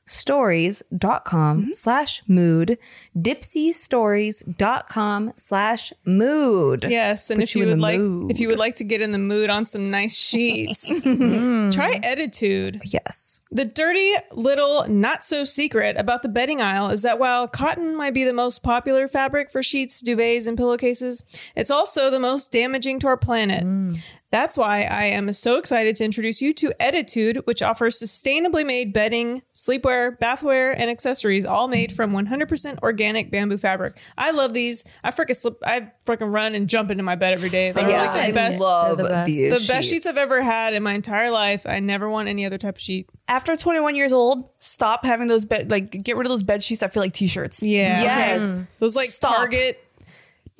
[0.05, 1.71] stories.com mm-hmm.
[1.71, 2.77] slash mood
[3.17, 8.31] dipseastories.com slash mood Yes, and Put if you you, would like, mood.
[8.31, 11.69] if you would like to get in the mood on some nice sheets, mm-hmm.
[11.71, 12.81] try Ettitude.
[12.85, 17.95] yes The dirty little not so secret about the bedding aisle is that while cotton
[17.95, 21.23] might be the most popular fabric for sheets, duvets, and pillowcases,
[21.55, 23.63] it's also the most damaging to our planet.
[23.63, 23.99] Mm.
[24.33, 28.91] That's why I am so excited to introduce you to Ettitude, which offers sustainably made
[28.91, 33.95] bedding, sleepwear, bathwear, and accessories, all made from 100% organic bamboo fabric.
[34.17, 34.85] I love these.
[35.03, 35.59] I freaking slip.
[35.63, 37.73] I freaking run and jump into my bed every day.
[37.73, 38.59] They're yes, like the I best.
[38.59, 39.27] love the best.
[39.27, 41.67] these the best sheets I've ever had in my entire life.
[41.67, 43.07] I never want any other type of sheet.
[43.27, 46.81] After 21 years old, stop having those bed like get rid of those bed sheets
[46.81, 47.61] that feel like t-shirts.
[47.61, 48.01] Yeah.
[48.01, 48.63] Yes.
[48.79, 49.35] Those like Stop.
[49.35, 49.82] Target.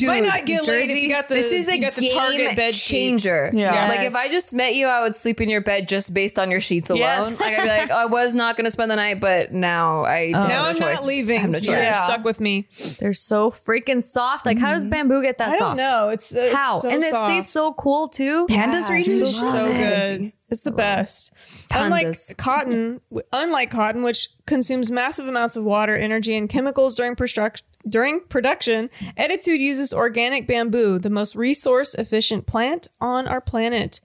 [0.01, 2.17] Might not get laid if you got the this is a you got the game
[2.17, 3.23] Target bed sheets.
[3.23, 3.51] changer.
[3.53, 3.87] Yeah.
[3.87, 6.51] Like if I just met you, I would sleep in your bed just based on
[6.51, 6.99] your sheets alone.
[7.01, 7.39] Yes.
[7.39, 10.03] Like I'd be like, oh, I was not going to spend the night, but now
[10.03, 10.79] I have Now no I'm choice.
[10.79, 11.39] not I leaving.
[11.41, 11.67] have no so choice.
[11.75, 12.05] you're Yeah.
[12.05, 12.67] stuck with me.
[12.99, 14.45] They're so freaking soft.
[14.45, 15.77] Like, how does bamboo get that I soft?
[15.77, 16.09] don't know.
[16.09, 16.79] It's, uh, it's How?
[16.79, 17.29] so and it soft.
[17.31, 18.47] stays so cool too.
[18.47, 20.33] Pandas are It eating feels so good.
[20.49, 21.33] It's the best.
[21.71, 22.99] Unlike cotton,
[23.31, 27.65] unlike cotton, which consumes massive amounts of water, energy, and chemicals during production.
[27.88, 33.99] During production, Ettitude uses organic bamboo, the most resource efficient plant on our planet.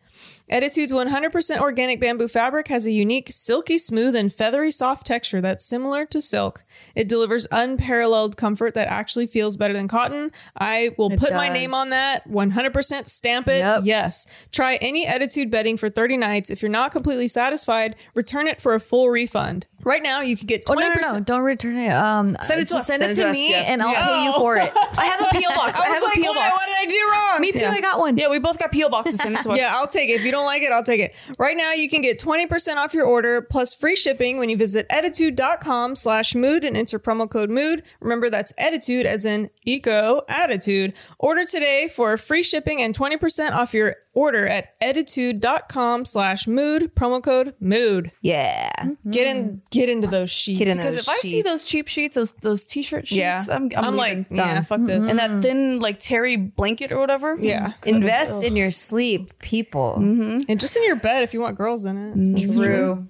[0.51, 5.65] Ettitude's 100% organic bamboo fabric has a unique, silky smooth, and feathery soft texture that's
[5.65, 6.65] similar to silk.
[6.95, 10.33] It delivers unparalleled comfort that actually feels better than cotton.
[10.57, 13.59] I will It put my name on that 100% stamp it.
[13.59, 13.83] Yep.
[13.85, 14.27] Yes.
[14.51, 16.51] Try any Attitude bedding for 30 nights.
[16.51, 19.67] If you're not completely satisfied, return it for a full refund.
[19.85, 20.71] Right now, you can get 20%.
[20.71, 21.21] Oh no, no, no!
[21.21, 21.91] Don't return it.
[21.93, 22.87] Um, Send it to us.
[22.87, 23.65] Send, Send it it to to us, me, yeah.
[23.69, 24.39] and I'll pay you Oh.
[24.41, 24.73] for it.
[24.99, 25.79] I have a PO box.
[25.81, 26.53] I, have a PO box.
[26.53, 27.41] What did I do wrong?
[27.41, 27.65] me too.
[27.67, 28.17] I got one.
[28.19, 29.21] Yeah, we both got PO boxes.
[29.21, 29.59] Send it to us.
[29.59, 30.15] Yeah, I'll take it.
[30.15, 31.15] If you don't like it, I'll take it.
[31.39, 34.89] Right now, you can get 20% off your order plus free shipping when you visit
[34.91, 37.83] ettitude.com slash mood and enter promo code mood.
[38.01, 40.95] Remember, that's attitude as in eco attitude.
[41.19, 47.23] Order today for free shipping and 20% off your order at ettitude.com slash mood, promo
[47.23, 48.11] code mood.
[48.21, 48.71] Yeah.
[49.09, 50.59] Get in, get into those sheets.
[50.59, 53.43] Get in Because those if I see those cheap sheets, those those t-shirt sheets, yeah,
[53.51, 54.37] I'm, I'm, like, leaving.
[54.37, 55.09] yeah, fuck this.
[55.09, 55.19] Mm-hmm.
[55.19, 57.37] and that thin like terry blanket or whatever.
[57.39, 57.69] Yeah.
[57.69, 57.89] Mm-hmm.
[57.89, 59.97] Invest in your sleep, people.
[59.99, 60.39] Mm-hmm.
[60.49, 62.57] And just in your bed if you want girls in it.
[62.57, 63.07] True.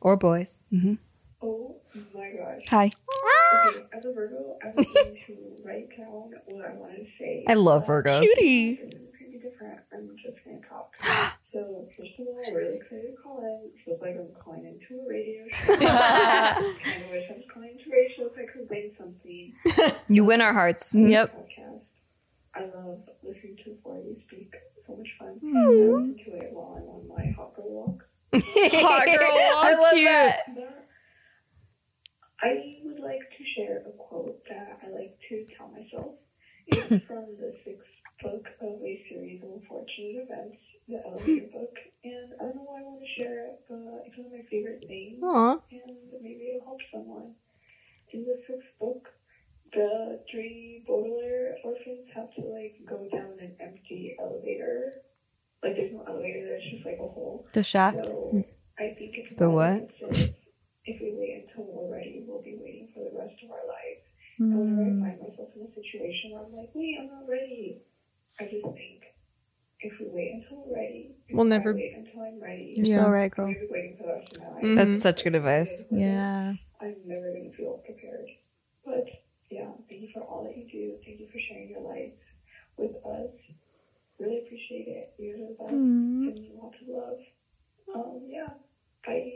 [0.00, 0.62] Or boys.
[1.42, 1.76] Oh
[2.14, 2.60] my gosh.
[2.70, 2.90] Hi.
[3.68, 7.44] Okay, as a Virgo, I was going to write down what I wanted to say.
[7.46, 8.20] I love Virgos.
[8.20, 8.74] Cutie.
[8.74, 9.78] This is pretty different.
[9.92, 10.83] I'm just going to talk.
[11.52, 13.70] So, first of all, really excited to call in.
[13.84, 15.76] Feels like I'm calling into a radio show.
[15.76, 19.54] kind of wish I was calling into a radio show so I could win something.
[20.08, 20.94] You win our hearts.
[20.94, 21.10] Mm-hmm.
[21.10, 21.36] Yep.
[21.36, 21.80] Podcast.
[22.54, 24.54] I love listening to the way you speak.
[24.86, 25.34] So much fun.
[25.42, 25.56] Mm-hmm.
[25.56, 28.04] i listen to it while I'm on my hot girl walk.
[28.34, 29.16] Hot girl
[29.54, 30.04] walk, I love cute.
[30.06, 30.40] that.
[32.42, 36.14] I would like to share a quote that I like to tell myself.
[36.66, 37.88] It's from the sixth
[38.22, 40.58] book of a series of unfortunate events,
[40.88, 41.74] the elevator book.
[42.04, 44.44] And I don't know why I want to share it, but it's one of my
[44.50, 45.18] favorite things.
[45.22, 45.58] Aw.
[45.70, 47.32] and maybe it'll help someone.
[48.12, 49.08] In the sixth book,
[49.72, 54.92] the three Baudelaire orphans have to like go down an empty elevator.
[55.62, 57.46] Like there's no elevator, there's just like a hole.
[57.52, 58.08] The shaft.
[58.08, 58.44] So
[58.78, 59.90] I think it's The what?
[60.86, 64.04] If we wait until we're ready, we'll be waiting for the rest of our lives.
[64.36, 64.52] Hmm.
[64.52, 67.80] And whenever I find myself in a situation where I'm like, wait, I'm not ready,
[68.38, 69.03] I just think,
[69.84, 72.72] if we wait until we're ready, if We'll never- wait until I'm ready.
[72.74, 72.94] You're Yeah.
[73.04, 73.46] so right, girl.
[73.46, 74.62] gonna be waiting for the rest of my life.
[74.64, 74.76] Mhm.
[74.76, 75.84] That's such good advice.
[75.90, 76.54] Yeah.
[76.80, 78.28] I'm never going to feel prepared.
[78.84, 79.06] But
[79.50, 80.98] yeah, thank you for all that you do.
[81.04, 82.12] Thank you for sharing your life
[82.76, 83.30] with us.
[84.18, 85.14] Really appreciate it.
[85.18, 85.70] You're the best.
[85.72, 86.24] Mm.
[86.26, 87.18] Sending you lots of love.
[87.94, 88.48] Um, yeah.
[89.06, 89.32] Bye.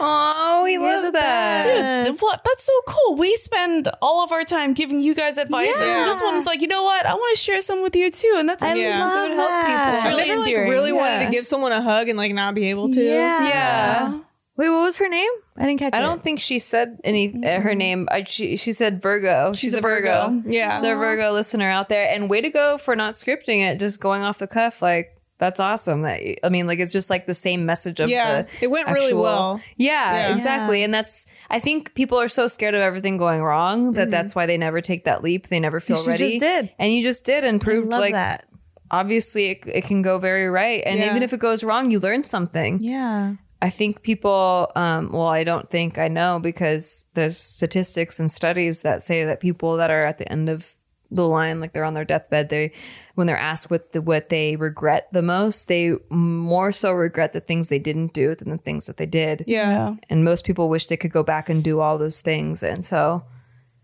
[0.00, 2.06] Oh, we You're love that.
[2.06, 2.40] Dude, what?
[2.44, 3.16] That's so cool.
[3.16, 6.02] We spend all of our time giving you guys advice, Yeah.
[6.02, 7.04] and this one's like, you know what?
[7.04, 9.34] I want to share some with you too, and that's I actually love so to
[9.34, 9.66] help that.
[9.66, 9.92] people.
[9.92, 10.70] It's I've really never like endearing.
[10.70, 13.02] really wanted to give someone a hug and like not be able to.
[13.02, 13.48] Yeah.
[13.48, 14.20] Yeah.
[14.56, 15.30] Wait, what was her name?
[15.56, 16.02] I didn't catch I it.
[16.02, 18.08] don't think she said any uh, her name.
[18.10, 19.52] I, she she said Virgo.
[19.52, 20.42] She's, a Virgo.
[20.46, 20.72] Yeah.
[20.72, 24.00] She's a Virgo listener out there, and way to go for not scripting it, just
[24.00, 24.80] going off the cuff.
[24.82, 26.02] Like that's awesome.
[26.02, 28.42] That I mean, like it's just like the same message of Yeah.
[28.42, 28.48] the.
[28.64, 29.60] It went really well.
[29.76, 30.32] Yeah, Yeah.
[30.32, 30.82] exactly.
[30.82, 34.46] And that's I think people are so scared of everything going wrong that that's why
[34.46, 35.48] they never take that leap.
[35.48, 36.38] They never feel She ready.
[36.38, 36.70] just did.
[36.78, 38.44] and you just did and I proved love like that.
[38.90, 40.82] obviously it, it can go very right.
[40.84, 41.10] And Yeah.
[41.10, 42.78] even if it goes wrong, you learn something.
[42.82, 43.34] Yeah.
[43.60, 48.82] I think people, um, well, I don't think I know because there's statistics and studies
[48.82, 50.74] that say that people that are at the end of
[51.10, 52.72] the line, like they're on their deathbed, they,
[53.14, 57.40] when they're asked what the, what they regret the most, they more so regret the
[57.40, 59.44] things they didn't do than the things that they did.
[59.46, 59.94] Yeah.
[60.10, 62.62] And most people wish they could go back and do all those things.
[62.62, 63.24] And so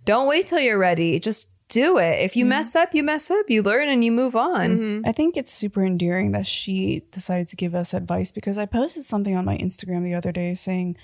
[0.05, 1.19] don't wait till you're ready.
[1.19, 2.21] Just do it.
[2.21, 2.51] If you mm-hmm.
[2.51, 3.47] mess up, you mess up.
[3.49, 4.71] You learn and you move on.
[4.71, 5.09] Mm-hmm.
[5.09, 9.05] I think it's super endearing that she decided to give us advice because I posted
[9.05, 10.97] something on my Instagram the other day saying,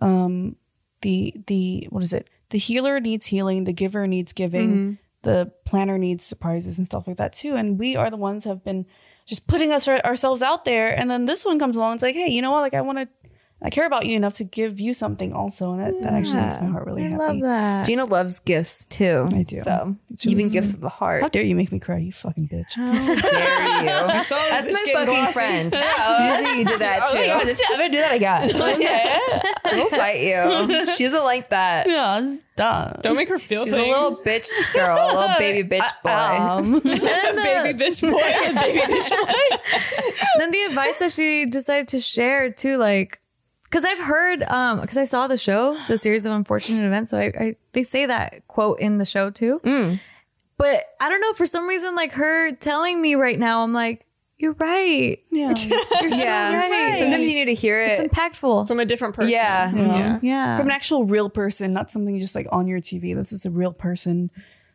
[0.00, 0.56] um,
[1.02, 2.28] the the what is it?
[2.50, 4.94] The healer needs healing, the giver needs giving, mm-hmm.
[5.26, 7.56] The planner needs surprises and stuff like that too.
[7.56, 8.86] And we are the ones who have been
[9.26, 10.96] just putting us ourselves out there.
[10.96, 11.94] And then this one comes along.
[11.94, 12.60] It's like, hey, you know what?
[12.60, 13.08] Like I want to.
[13.62, 16.60] I care about you enough to give you something also, and that, that actually makes
[16.60, 17.16] my heart really I happy.
[17.16, 17.86] love that.
[17.86, 19.28] Gina loves gifts too.
[19.32, 19.56] I do.
[19.56, 20.58] So It's really even sweet.
[20.60, 21.22] gifts of the heart.
[21.22, 22.74] How dare you make me cry, you fucking bitch?
[22.74, 23.90] How dare you?
[24.12, 25.32] I saw this That's my fucking glossy.
[25.38, 25.74] friend.
[25.74, 27.18] Usually you do that too.
[27.18, 28.52] I'm gonna do that again.
[29.72, 30.86] We'll fight you.
[30.94, 31.88] She doesn't like that.
[31.88, 33.02] Yeah, stop.
[33.02, 36.10] Don't make her feel She's a little bitch girl, a little baby bitch boy.
[36.10, 36.80] Um, the-
[37.64, 38.16] baby bitch boy.
[38.16, 39.56] A baby bitch boy.
[40.38, 43.18] then the advice that she decided to share too, like,
[43.76, 47.18] because I've heard, um, because I saw the show, the series of unfortunate events, so
[47.18, 49.60] I, I they say that quote in the show too.
[50.56, 54.06] But I don't know for some reason, like her telling me right now, I'm like,
[54.38, 55.18] you're right.
[55.30, 55.48] yeah.
[55.48, 56.58] You're so yeah.
[56.58, 56.96] right.
[56.98, 57.98] Sometimes you need to hear it.
[57.98, 58.66] it's impactful.
[58.66, 59.32] From a different person.
[59.32, 59.74] Yeah.
[59.74, 60.18] Yeah.
[60.22, 63.14] yeah, From an actual real person, not something just like on your TV.
[63.14, 64.30] This is a real person.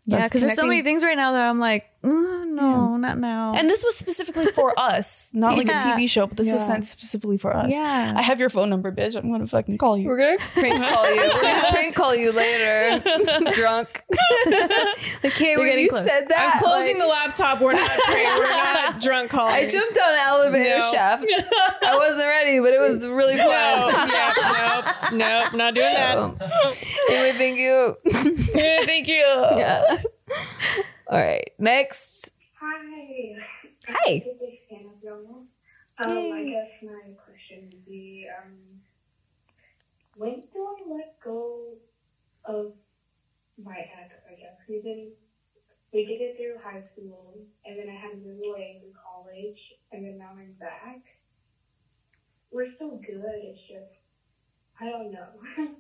[0.06, 0.24] Yeah.
[0.24, 3.54] Because there's so many things right now that I'm like, mm, no, not now.
[3.56, 6.86] And this was specifically for us, not like a TV show, but this was sent
[6.86, 7.74] specifically for us.
[7.74, 8.14] Yeah.
[8.16, 9.16] I have your phone number, bitch.
[9.16, 10.08] I'm gonna fucking call you.
[10.08, 11.22] We're gonna prank call you.
[11.34, 13.04] We're gonna prank call you later,
[13.54, 14.04] drunk.
[15.24, 16.04] like, hey, when you close.
[16.06, 17.62] said that, I'm closing like, the laptop.
[17.62, 19.54] We're not we're not drunk calling.
[19.56, 20.92] I jumped on an elevator No.
[20.92, 21.26] shaft.
[21.84, 24.10] I wasn't ready, but it was really No, fun.
[24.10, 24.32] yeah,
[25.12, 26.18] nope, nope, not doing that.
[27.10, 27.98] anyway, thank you.
[28.86, 29.16] Thank you.
[29.58, 29.98] Yeah.
[31.08, 31.52] All right.
[31.60, 32.32] Next.
[32.60, 33.36] Hi.
[33.90, 33.96] Hi.
[34.08, 35.44] I'm a big fan of y'all.
[36.04, 38.54] Um, I guess my question would be, um,
[40.16, 41.74] when do I let go
[42.46, 42.81] of my ex,
[44.80, 45.12] Been,
[45.92, 49.60] we did it through high school, and then I had to move away through college,
[49.92, 51.02] and then now I'm back.
[52.52, 53.92] We're still good, it's just,
[54.80, 55.28] I don't know.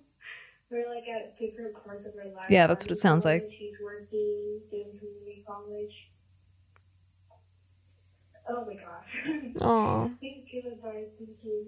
[0.71, 2.47] We're like at different parts of our lives.
[2.49, 3.49] Yeah, that's what it sounds like.
[3.57, 5.91] She's working, doing community college.
[8.49, 9.61] Oh my gosh.
[9.61, 10.09] Aw.
[10.21, 11.07] Thank you, advice.
[11.19, 11.65] Thank you.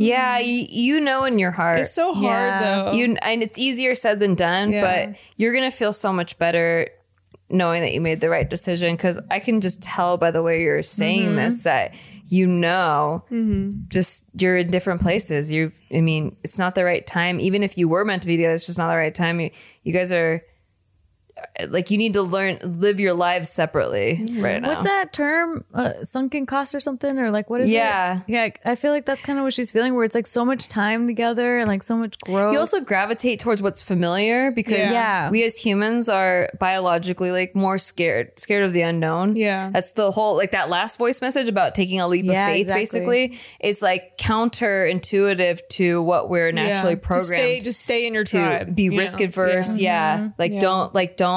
[0.00, 1.80] Yeah, you, you know in your heart.
[1.80, 2.60] It's so hard Yeah.
[2.84, 2.92] though.
[2.92, 4.80] you and it's easier said than done, Yeah.
[5.10, 6.88] but you're gonna feel so much better
[7.50, 8.96] knowing that you made the right decision.
[8.96, 11.36] Because I can just tell by the way you're saying Mm-hmm.
[11.36, 11.94] this that
[12.32, 13.24] you know,
[13.88, 15.50] just you're in different places.
[15.50, 17.40] You, I mean, it's not the right time.
[17.40, 19.40] Even if you were meant to be together, it's just not the right time.
[19.40, 19.50] You,
[19.82, 20.40] you guys are.
[21.68, 24.68] Like you need to learn live your lives separately right now.
[24.68, 25.64] What's that term?
[25.74, 27.18] Uh, sunken cost or something?
[27.18, 28.18] Or like what is Yeah.
[28.18, 28.22] it?
[28.26, 28.44] Yeah.
[28.46, 30.68] Yeah, I feel like that's kind of what she's feeling, where it's like so much
[30.68, 32.52] time together and like so much growth.
[32.52, 34.90] You also gravitate towards what's familiar because Yeah.
[34.92, 35.30] Yeah.
[35.30, 39.36] we as humans are biologically like more scared, scared of the unknown.
[39.36, 39.70] Yeah.
[39.72, 42.60] That's the whole like that last voice message about taking a leap Yeah, of faith
[42.68, 42.80] exactly.
[43.28, 47.00] basically is like counterintuitive to what we're naturally Yeah.
[47.00, 48.74] programmed Just stay, just stay in your to tribe.
[48.74, 49.24] be you risk know?
[49.26, 49.78] adverse.
[49.78, 50.28] Yeah.
[50.38, 50.58] Like Yeah.
[50.60, 51.29] don't like don't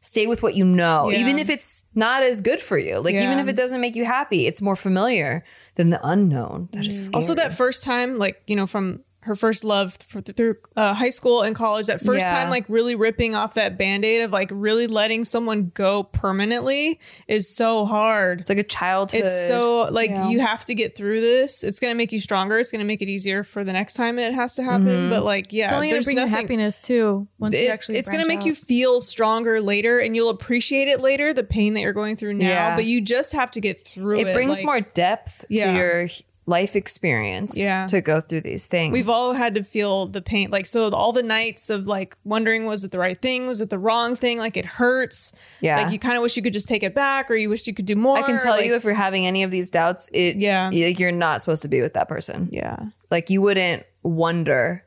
[0.00, 1.10] stay with what you know.
[1.10, 1.18] Yeah.
[1.18, 2.98] Even if it's not as good for you.
[2.98, 6.68] Like even if it doesn't make you happy, it's more familiar than the unknown.
[6.72, 7.06] That is mm.
[7.06, 7.14] scary.
[7.14, 11.10] Also, that first time, like you know, from her first love for, through uh, high
[11.10, 12.30] school and college, that first Yeah.
[12.42, 16.98] time, like really ripping off that band aid of like really letting someone go permanently
[17.28, 18.40] is so hard.
[18.40, 19.22] it's like a childhood.
[19.24, 20.28] It's so like Yeah.
[20.28, 21.64] you have to get through this.
[21.64, 22.58] It's gonna make you stronger.
[22.58, 25.10] It's gonna make it easier for the next time it has to happen.
[25.10, 27.28] But like, yeah, it's only going to bring you happiness too.
[27.38, 31.00] Once you actually, it's going to make you feel stronger later and you'll appreciate it
[31.00, 32.76] later the pain that you're going through now Yeah.
[32.76, 36.08] but you just have to get through it it brings Like, more depth to your
[36.48, 37.88] life experience Yeah.
[37.88, 38.92] to go through these things.
[38.92, 42.66] we've all had to feel the pain like so all the nights of like wondering
[42.66, 45.76] was it the right thing was it the wrong thing like it hurts Yeah.
[45.80, 47.74] like you kind of wish you could just take it back or you wish you
[47.74, 50.08] could do more I can tell like- you if you're having any of these doubts,
[50.12, 50.70] it Yeah.
[50.70, 52.48] you're not supposed to be with that person.
[52.52, 52.76] yeah
[53.10, 54.84] Like you wouldn't wonder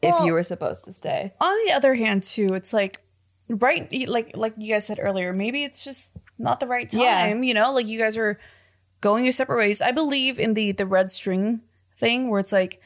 [0.00, 1.32] if you were supposed to stay.
[1.40, 3.00] on the other hand too it's like
[3.48, 7.34] right like like you guys said earlier maybe it's just not the right time Yeah.
[7.34, 8.38] you know like you guys are
[9.00, 9.80] going your separate ways.
[9.80, 11.60] I believe in the the red string
[11.98, 12.80] thing where it's like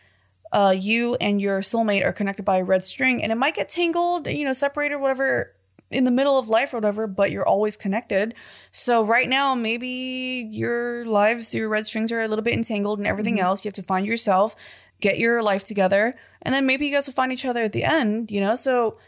[0.53, 3.69] uh you and your soulmate are connected by a red string and it might get
[3.69, 5.55] tangled you know separated whatever
[5.91, 8.35] in the middle of life or whatever but you're always connected.
[8.71, 13.07] So right now maybe your lives your red strings are a little bit entangled and
[13.07, 13.65] everything else.
[13.65, 14.57] You have to find yourself
[15.01, 17.85] get your life together and then maybe you guys will find each other at the
[17.85, 18.55] end you know?
[18.55, 18.99] So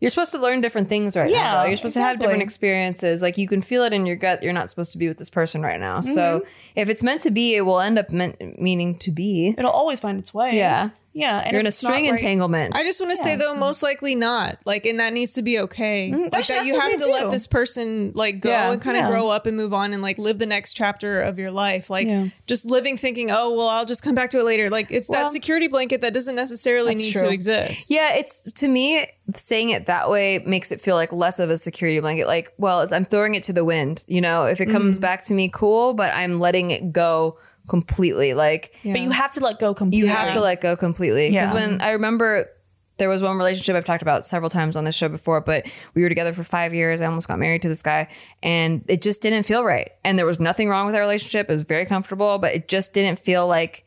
[0.00, 1.36] You're supposed to learn different things right now.
[1.36, 1.68] Yeah, though.
[1.68, 3.20] You're supposed to have different experiences.
[3.20, 4.42] Like you can feel it in your gut.
[4.42, 5.98] You're not supposed to be with this person right now.
[5.98, 6.10] Mm-hmm.
[6.10, 9.54] So if it's meant to be, it will end up meant, meaning to be.
[9.58, 10.56] it'll always find its way.
[10.56, 10.90] Yeah.
[11.12, 11.38] Yeah.
[11.40, 12.76] And You're in a string right- entanglement.
[12.76, 14.58] I just want to say though, most likely not.
[14.64, 16.12] Like, and that needs to be okay.
[16.12, 18.96] Like Actually, that, you have okay, to let this person like go Yeah, and kind
[18.96, 19.10] of yeah.
[19.10, 21.90] grow up and move on and like live the next chapter of your life.
[21.90, 22.26] Like, Yeah.
[22.46, 24.70] just living thinking, oh well, I'll just come back to it later.
[24.70, 27.22] Like, it's Well, that security blanket that doesn't necessarily need true.
[27.22, 27.90] to exist.
[27.90, 31.58] Yeah, it's to me saying it that way makes it feel like less of a
[31.58, 32.26] security blanket.
[32.26, 34.04] Like, well, it's, I'm throwing it to the wind.
[34.08, 35.02] You know, if it comes Mm-hmm.
[35.02, 37.36] back to me, cool, but I'm letting it go
[37.70, 38.34] completely.
[38.34, 40.08] Like, But you have to let go completely.
[40.08, 41.30] you have to let go completely.
[41.30, 41.68] Because Yeah.
[41.68, 42.50] when I remember
[42.98, 45.64] there was one relationship I've talked about several times on this show before, but
[45.94, 47.00] we were together for five years.
[47.00, 48.08] I almost got married to this guy,
[48.42, 49.90] and it just didn't feel right.
[50.04, 51.48] And there was nothing wrong with our relationship.
[51.48, 53.86] It was very comfortable, but it just didn't feel like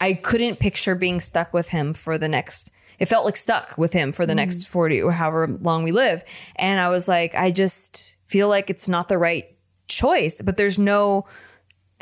[0.00, 2.70] I couldn't picture being stuck with him for the next.
[3.00, 4.68] It felt like stuck with him for the next mm.
[4.68, 6.22] 40 or however long we live.
[6.54, 9.46] And I was like, I just feel like it's not the right
[9.88, 11.26] choice, but there's no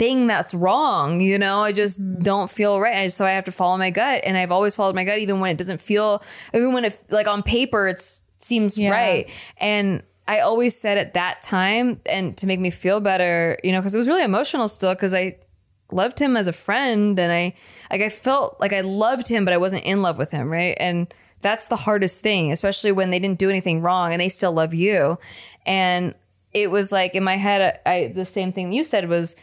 [0.01, 1.21] thing that's wrong.
[1.21, 2.23] You know, I just mm-hmm.
[2.23, 2.97] don't feel right.
[2.97, 4.23] I, so I have to follow my gut.
[4.25, 6.23] And I've always followed my gut, even when it doesn't feel,
[6.55, 8.01] even when it, like on paper, it
[8.39, 8.91] seems Yeah.
[8.91, 9.31] right.
[9.59, 13.81] And I always said at that time, and to make me feel better, you know,
[13.81, 15.37] because it was really emotional still, because I
[15.93, 17.55] loved him as a friend and I,
[17.91, 20.49] like, I felt like I loved him, but I wasn't in love with him.
[20.49, 20.79] Right.
[20.81, 24.53] And that's the hardest thing, especially when they didn't do anything wrong and they still
[24.53, 25.19] love you.
[25.67, 26.15] And
[26.55, 29.37] it was like in my head, I, the same thing you said was,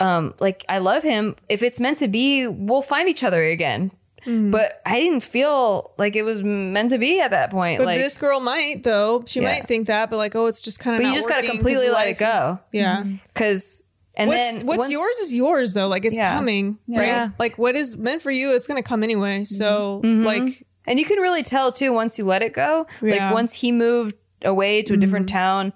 [0.00, 1.36] um, like I love him.
[1.48, 3.90] If it's meant to be, we'll find each other again.
[4.26, 4.50] Mm.
[4.50, 7.78] But I didn't feel like it was meant to be at that point.
[7.78, 9.24] But like, this girl might though.
[9.26, 9.50] She Yeah.
[9.52, 11.02] might think that, but like, oh, it's just kind of.
[11.02, 12.58] But you just gotta completely let it go.
[12.72, 13.04] yeah.
[13.32, 13.82] because
[14.14, 15.88] and what's then what's once- yours is yours though.
[15.88, 16.34] Like it's Yeah.
[16.34, 17.06] coming, right?
[17.06, 17.28] Yeah.
[17.38, 19.44] Like what is meant for you, it's gonna come anyway.
[19.44, 20.24] So Mm-hmm.
[20.26, 22.86] like, and you can really tell too once you let it go.
[23.00, 23.28] Yeah.
[23.28, 25.72] Like once he moved away to a different town,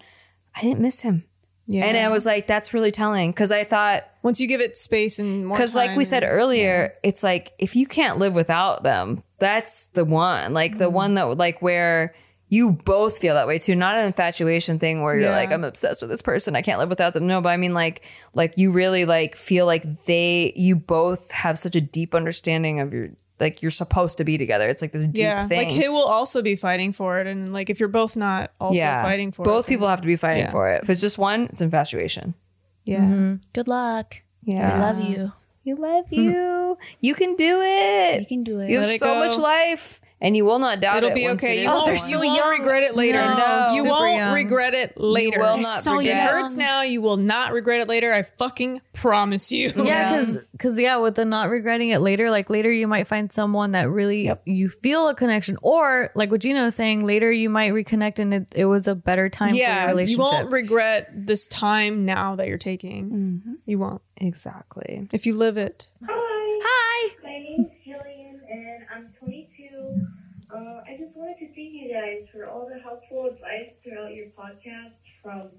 [0.55, 1.25] I didn't miss him.
[1.66, 1.87] yeah.
[1.87, 5.20] And I was like, that's really telling because I thought once you give it space
[5.20, 9.22] and more, because like we said earlier it's like if you can't live without them
[9.39, 10.53] that's the one.
[10.55, 10.79] Like Mm-hmm.
[10.79, 12.14] the one that like where
[12.49, 13.75] you both feel that way too.
[13.75, 15.37] Not an infatuation thing where you're Yeah.
[15.37, 16.57] like i'm obsessed with this person.
[16.57, 17.27] I can't live without them.
[17.27, 18.03] No but i mean like
[18.33, 22.93] like you really like feel like they you both have such a deep understanding of
[22.93, 23.11] your
[23.41, 24.68] like you're supposed to be together.
[24.68, 25.59] It's like this deep yeah, thing.
[25.59, 28.81] like he will also be fighting for it, and like if you're both not also
[28.81, 30.51] fighting for both it, both people have to be fighting Yeah.
[30.53, 30.85] for it.
[30.85, 32.35] If it's just one it's infatuation
[32.85, 33.35] yeah, mm-hmm.
[33.53, 34.22] Good luck.
[34.43, 35.32] yeah I love you.
[35.64, 38.68] you love you you can do it You can do it.
[38.70, 39.26] You have Let it so go.
[39.26, 41.14] much life and you will not doubt It'll it.
[41.14, 41.62] be okay.
[41.62, 42.11] You is won't, born.
[42.11, 43.18] you won't regret it later.
[43.18, 44.35] No, you won't young.
[44.35, 45.39] regret it later.
[45.39, 46.81] will not So regret it hurts now.
[46.81, 48.14] You will not regret it later.
[48.14, 49.70] I fucking promise you.
[49.85, 53.31] Yeah, because because yeah, with the not regretting it later, like later you might find
[53.31, 57.51] someone that really you feel a connection, or like what Gino was saying, later you
[57.51, 61.11] might reconnect and it, it was a better time for your yeah, you won't regret
[61.14, 63.11] this time now that you're taking.
[63.11, 63.53] Mm-hmm.
[63.66, 65.07] You won't exactly.
[65.12, 65.89] if you live it.
[72.55, 75.50] All the helpful advice throughout your podcast, from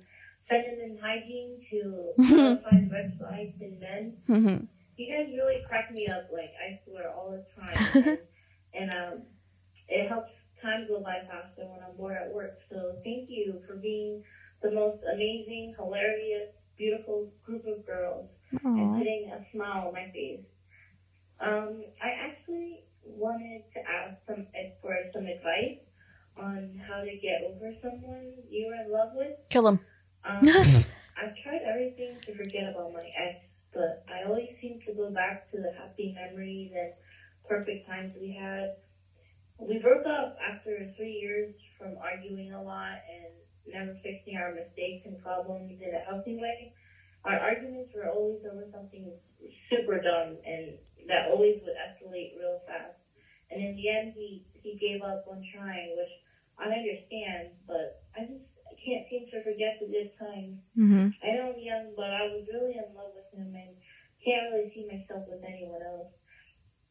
[0.47, 4.67] feminine hygiene to qualified websites and men.
[4.95, 8.17] You guys really crack me up, like I swear, all the time,
[8.73, 9.21] and, and um,
[9.89, 10.31] it helps
[10.61, 12.59] time go by faster when I'm bored at work.
[12.71, 14.23] So thank you for being
[14.63, 18.29] the most amazing, hilarious, beautiful group of girls
[18.63, 20.45] and putting a smile on my face.
[21.41, 24.47] Um, I actually wanted to ask some
[24.81, 25.79] for some advice
[26.38, 29.39] on how to get over someone you were in love with.
[29.49, 29.79] Kill him.
[30.23, 30.39] Um,
[31.17, 35.49] I've tried everything to forget about my ex, but I always seem to go back
[35.51, 36.91] to the happy memories and
[37.47, 38.75] perfect times we had.
[39.59, 43.31] We broke up after three years from arguing a lot and
[43.67, 46.73] never fixing our mistakes and problems in a healthy way.
[47.23, 49.13] Our arguments were always over something
[49.69, 50.77] super dumb and
[51.07, 52.99] that always would escalate real fast.
[53.51, 56.11] And in the end, he, he gave up on trying, which
[56.60, 60.60] I understand, but I just I can't seem to forget the good times.
[60.78, 61.08] Mm-hmm.
[61.22, 63.76] I know I'm young, but I was really in love with him and
[64.24, 66.12] can't really see myself with anyone else.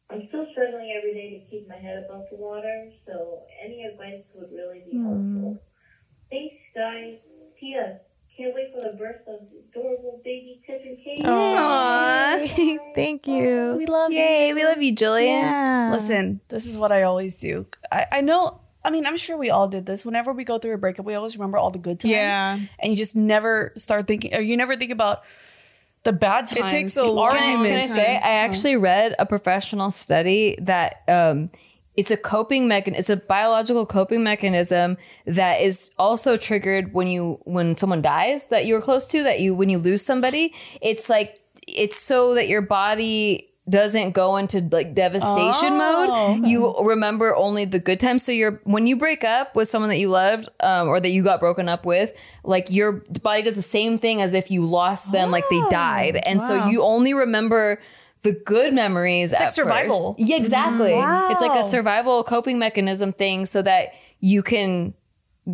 [0.09, 4.23] I'm still struggling every day to keep my head above the water, so any advice
[4.35, 5.57] would really be helpful.
[6.29, 7.17] Thanks, guys.
[7.59, 7.99] P.S.
[8.37, 11.23] Can't wait for the birth of adorable baby Tip and Kate.
[11.23, 12.93] Aww.
[12.95, 13.75] Thank you.
[13.77, 14.19] We love you.
[14.19, 15.41] Yay, we love you, Jillian.
[15.41, 15.89] Yeah.
[15.91, 17.65] Listen, this is what I always do.
[17.91, 18.59] I, I know.
[18.85, 20.05] I mean, I'm sure we all did this.
[20.05, 22.11] Whenever we go through a breakup, we always remember all the good times.
[22.11, 22.59] Yeah.
[22.79, 25.23] And you just never start thinking, or you never think about
[26.03, 26.71] the bad times.
[26.71, 27.61] It takes a the long time.
[27.61, 31.49] I, can I say, I actually read a professional study that um,
[31.95, 32.99] it's a coping mechanism.
[32.99, 38.65] It's a biological coping mechanism that is also triggered when you when someone dies that
[38.65, 39.23] you were close to.
[39.23, 44.37] That you when you lose somebody, it's like it's so that your body doesn't go
[44.37, 46.47] into like devastation Oh, mode.
[46.47, 48.23] You remember only the good times.
[48.23, 51.23] So you're when you break up with someone that you loved um, or that you
[51.23, 52.13] got broken up with,
[52.43, 56.17] like your body does the same thing as if you lost them, like they died,
[56.27, 57.81] and so you only remember
[58.21, 59.31] the good memories.
[59.31, 60.15] It's like survival.
[60.17, 60.93] Yeah, exactly.
[60.93, 63.89] It's like a survival coping mechanism thing, so that
[64.19, 64.93] you can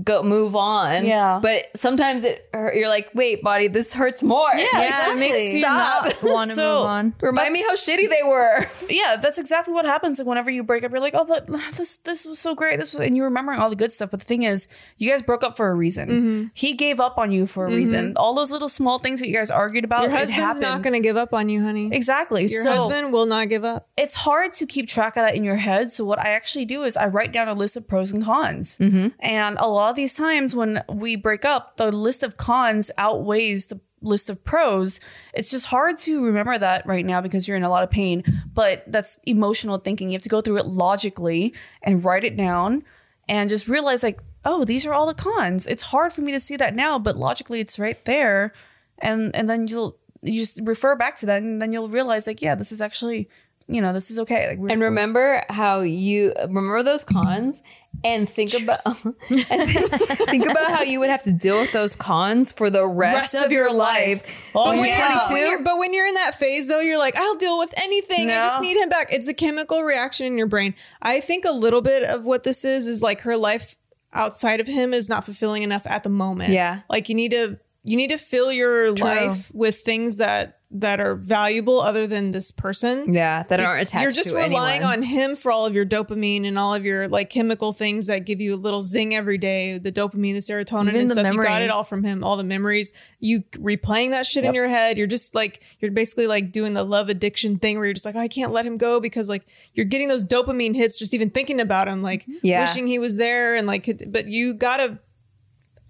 [0.03, 1.05] go move on.
[1.05, 1.39] Yeah.
[1.41, 4.49] But sometimes it you're like, wait, body, this hurts more.
[4.55, 7.13] Yeah, yeah, it makes you want to So- move on.
[7.21, 8.65] Remind me how shitty they were.
[8.89, 10.19] yeah, that's exactly what happens.
[10.19, 12.79] Like whenever you break up, you're like, oh, but this this was so great.
[12.79, 14.11] This was, and you're remembering all the good stuff.
[14.11, 14.67] But the thing is,
[14.97, 16.09] you guys broke up for a reason.
[16.09, 16.47] Mm-hmm.
[16.53, 18.13] He gave up on you for a reason.
[18.15, 20.03] All those little small things that you guys argued about.
[20.03, 21.89] Your it husband's not going to give up on you, honey.
[21.91, 22.45] exactly.
[22.45, 23.89] Your so husband will not give up.
[23.97, 25.91] it's hard to keep track of that in your head.
[25.91, 28.77] So what I actually do is I write down a list of pros and cons.
[28.77, 29.07] Mm-hmm.
[29.19, 33.67] And a lot of these times when we break up, the list of cons outweighs
[33.67, 34.99] the list of pros.
[35.33, 38.23] It's just hard to remember that right now because you're in a lot of pain.
[38.53, 40.09] But that's emotional thinking.
[40.09, 42.83] You have to go through it logically and write it down
[43.29, 45.67] and just realize like, oh, these are all the cons.
[45.67, 48.53] It's hard for me to see that now, but logically it's right there.
[48.97, 52.41] And and then you'll you just refer back to that and then you'll realize like,
[52.41, 53.29] yeah, this is actually
[53.73, 54.47] you know, this is okay.
[54.49, 57.63] Like, we're- And remember how you remember those cons
[58.03, 62.51] and think about and think about how you would have to deal with those cons
[62.51, 64.25] for the rest, of, your life.
[64.55, 65.13] Oh, But when, yeah.
[65.29, 67.73] you're, when you're- but when you're in that phase, though, you're like, I'll deal with
[67.77, 68.29] anything.
[68.29, 69.07] I just need him back.
[69.11, 70.73] It's a chemical reaction in your brain.
[71.01, 73.75] I think a little bit of what this is is like her life
[74.13, 76.51] outside of him is not fulfilling enough at the moment.
[76.51, 76.81] Yeah.
[76.89, 81.15] like you need to you need to fill your life with things that that are
[81.15, 83.13] valuable other than this person.
[83.13, 84.01] Yeah, that aren't attached.
[84.01, 84.99] You're just relying anyone.
[84.99, 88.25] on him for all of your dopamine and all of your like chemical things that
[88.25, 89.77] give you a little zing every day.
[89.77, 91.33] The dopamine, the serotonin, Even and the stuff.
[91.33, 92.23] You got it all from him.
[92.23, 92.93] All the memories.
[93.19, 94.97] You replaying that shit in your head.
[94.97, 98.15] You're just like you're basically like doing the love addiction thing where you're just like,
[98.15, 101.59] I can't let him go because like you're getting those dopamine hits just even thinking
[101.59, 102.37] about him, like mm-hmm.
[102.43, 102.61] Yeah.
[102.61, 103.89] wishing he was there and like.
[104.07, 104.99] But you gotta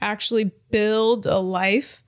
[0.01, 2.01] actually build a life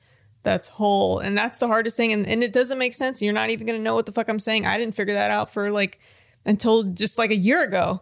[0.44, 3.50] that's whole and that's the hardest thing and, and it doesn't make sense you're not
[3.50, 6.00] even gonna know what the fuck i'm saying i didn't figure that out for like
[6.46, 8.02] until just like a year ago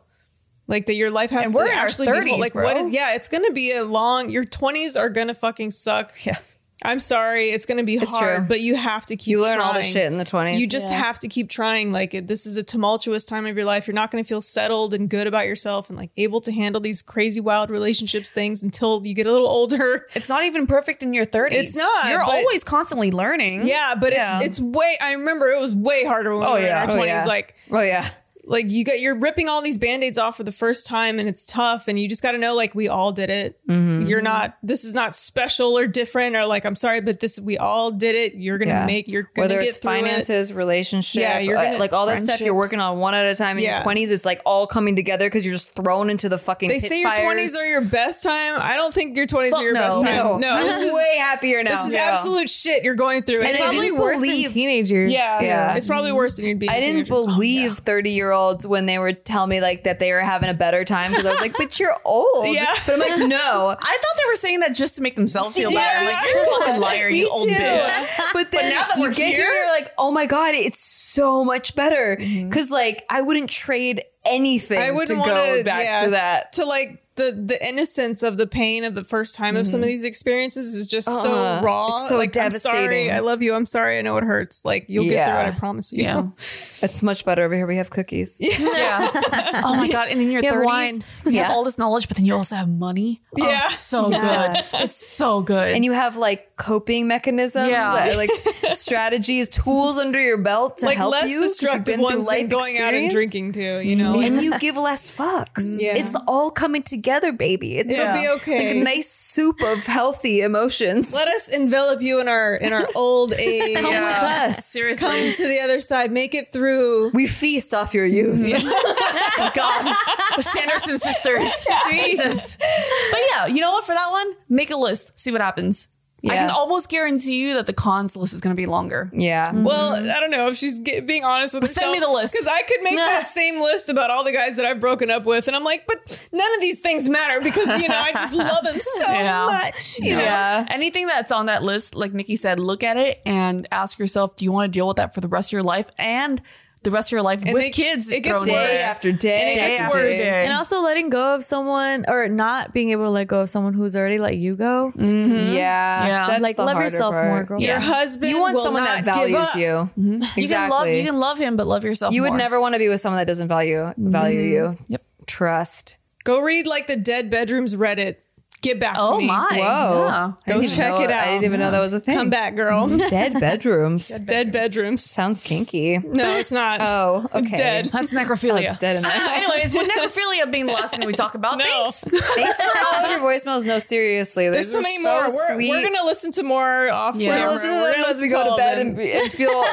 [0.67, 2.39] like that your life has And to we're actually be whole.
[2.39, 2.63] like bro.
[2.63, 6.37] what is yeah it's gonna be a long your 20s are gonna fucking suck Yeah.
[6.83, 8.45] I'm sorry, it's going to be It's hard, true.
[8.47, 9.27] but you have to keep.
[9.31, 10.57] You learn all the shit in the 20s.
[10.59, 11.91] You just have to keep trying.
[11.91, 13.87] Like it- this is a tumultuous time of your life.
[13.87, 16.81] You're not going to feel settled and good about yourself and like able to handle
[16.81, 20.07] these crazy, wild relationships things until you get a little older.
[20.15, 21.51] It's not even perfect in your 30s.
[21.51, 23.65] It's not, You're always constantly learning.
[23.67, 24.37] Yeah, but Yeah.
[24.41, 24.97] it's it's way.
[25.01, 26.83] I remember it was way harder when Oh, we were yeah.
[26.83, 27.07] in our Oh, twenties.
[27.13, 27.25] yeah.
[27.25, 28.07] Like Oh, yeah.
[28.45, 31.45] Like you got you're ripping all these band-aids off for the first time and it's
[31.45, 34.07] tough and you just got to know like we all did it Mm-hmm.
[34.07, 37.57] you're not this is not special or different or like i'm sorry but this we
[37.57, 38.85] all did it you're gonna Yeah.
[38.85, 40.01] make you're gonna Whether get it's through it.
[40.01, 43.25] finances, relationship, Yeah, you're uh, gonna- like all that stuff you're working on one at
[43.25, 43.75] a time in Yeah.
[43.75, 46.79] your 20s, it's like all coming together because you're just thrown into the fucking they
[46.79, 47.27] say your fires.
[47.53, 49.79] 20s are your best time i don't think your 20s Fuck are your no.
[49.81, 51.71] best time no, no this is way happier now.
[51.71, 52.11] this is Yeah.
[52.11, 55.13] absolute shit you're going through And Probably worse believe- than teenagers.
[55.13, 55.39] yeah.
[55.41, 55.75] Yeah.
[55.75, 57.09] it's probably worse than you'd be I didn't teenagers.
[57.35, 60.53] believe 30 year olds when they were tell me like that they were having a
[60.53, 62.47] better time because I was like, but you're old.
[62.51, 62.73] Yeah.
[62.85, 63.37] But I'm like, no.
[63.79, 65.99] I thought they were saying that just to make themselves feel better.
[65.99, 67.55] I'm like, you're a fucking liar, you old too.
[67.55, 68.33] bitch.
[68.33, 71.75] But then now that we're here- here, you're like, oh my god, it's so much
[71.75, 72.17] better.
[72.19, 72.49] Mm-hmm.
[72.49, 76.53] Because like I wouldn't trade anything I wouldn't to go to back yeah, to that.
[76.53, 79.83] to like the the innocence of the pain of the first time of some of
[79.83, 79.89] mm-hmm.
[79.89, 81.21] these experiences is just Uh-uh.
[81.21, 81.65] so uh-huh.
[81.65, 81.87] raw.
[81.87, 83.11] It's so like, I'm sorry, devastating.
[83.11, 83.53] I love you.
[83.53, 83.99] I'm sorry.
[83.99, 84.63] I know it hurts.
[84.63, 85.55] Like you'll get through it.
[85.55, 86.03] I promise you.
[86.03, 86.23] Yeah.
[86.83, 87.67] It's much better over here.
[87.67, 88.37] We have cookies.
[88.39, 89.07] Yeah.
[89.63, 90.07] oh my god!
[90.09, 90.93] And in your You have thirties, wine.
[91.25, 91.43] you Yeah.
[91.43, 93.21] have all this knowledge, but then you also have money.
[93.39, 93.65] Oh, Yeah.
[93.65, 94.53] it's so Yeah.
[94.71, 94.81] good.
[94.81, 95.75] It's so good.
[95.75, 97.91] And you have like coping mechanisms, Yeah.
[98.13, 98.29] uh, like
[98.73, 102.77] strategies, tools under your belt to Like help less you've destructive ones than life going
[102.77, 103.79] out and drinking too.
[103.79, 104.19] You know.
[104.21, 105.81] and you give less fucks.
[105.81, 105.97] Yeah.
[105.97, 107.77] It's all coming together, baby.
[107.77, 108.67] It's It'll be okay.
[108.67, 111.13] like a nice soup of healthy emotions.
[111.13, 113.77] Let us envelop you in our in our old age.
[113.77, 114.65] Come with us.
[114.65, 115.07] Seriously.
[115.07, 116.11] Come to the other side.
[116.11, 117.09] Make it through.
[117.11, 118.39] We feast off your youth.
[118.43, 119.95] Oh God,
[120.35, 121.49] the Sanderson sisters.
[121.89, 122.57] Jesus.
[122.57, 123.85] But yeah, you know what?
[123.85, 125.17] For that one, make a list.
[125.17, 125.89] See what happens.
[126.29, 129.09] I can almost guarantee you that the cons list is going to be longer.
[129.13, 129.45] Yeah.
[129.47, 129.63] Mm-hmm.
[129.63, 132.33] Well, I don't know if she's get, being honest with But send me the list.
[132.33, 135.25] because I could make that same list about all the guys that I've broken up
[135.25, 138.33] with, and I'm like, but none of these things matter because you know I just
[138.35, 139.45] love them so Yeah.
[139.47, 139.99] much.
[139.99, 140.21] You know?
[140.21, 140.65] Yeah.
[140.69, 144.45] Anything that's on that list, like Nikki said, look at it and ask yourself, do
[144.45, 146.39] you want to deal with that for the rest of your life and
[146.83, 148.09] the rest of your life And with they- kids?
[148.11, 148.47] it gets worse.
[148.47, 150.17] Day after day, And it Day gets after worse.
[150.17, 150.43] day.
[150.45, 153.73] And also letting go of someone or not being able to let go of someone
[153.73, 154.91] who's already let you go.
[154.95, 155.53] Mm-hmm.
[155.53, 156.07] Yeah.
[156.07, 156.27] Yeah.
[156.27, 157.25] That's like the love yourself part.
[157.27, 157.61] more, girl.
[157.61, 158.31] Your husband.
[158.31, 159.55] You want will someone not that give values up.
[159.55, 160.19] you.
[160.37, 160.41] Exactly.
[160.43, 162.13] You can love you can love him, but love yourself.
[162.13, 164.73] You would never want to be with someone that doesn't value value mm-hmm.
[164.73, 164.85] you.
[164.89, 165.03] Yep.
[165.27, 165.97] Trust.
[166.23, 168.17] Go read like the dead bedrooms Reddit.
[168.61, 169.25] Get back to Oh me.
[169.25, 169.47] my!
[169.53, 170.05] Whoa.
[170.07, 170.33] Yeah.
[170.47, 171.23] Go check know- it out.
[171.23, 172.13] I didn't even know that was a thing.
[172.15, 172.87] Come back, girl.
[173.09, 174.19] Dead bedrooms.
[174.19, 175.03] dead bedrooms.
[175.03, 175.97] Sounds kinky.
[175.97, 176.79] No, it's not.
[176.91, 177.39] Oh, okay.
[177.39, 177.85] It's dead.
[177.91, 178.61] That's necrophilia.
[178.61, 179.11] It's dead in there.
[179.11, 181.89] Anyways, with necrophilia being the last thing we talk about, No.
[181.91, 182.01] thanks.
[182.35, 183.65] Thanks for all of your voicemails.
[183.65, 184.49] No, seriously.
[184.49, 185.27] There's so These are many more.
[185.57, 187.29] We're, we're gonna listen to more off Yeah.
[187.29, 189.63] We're gonna listen to We're gonna as we go to bed and, be- and feel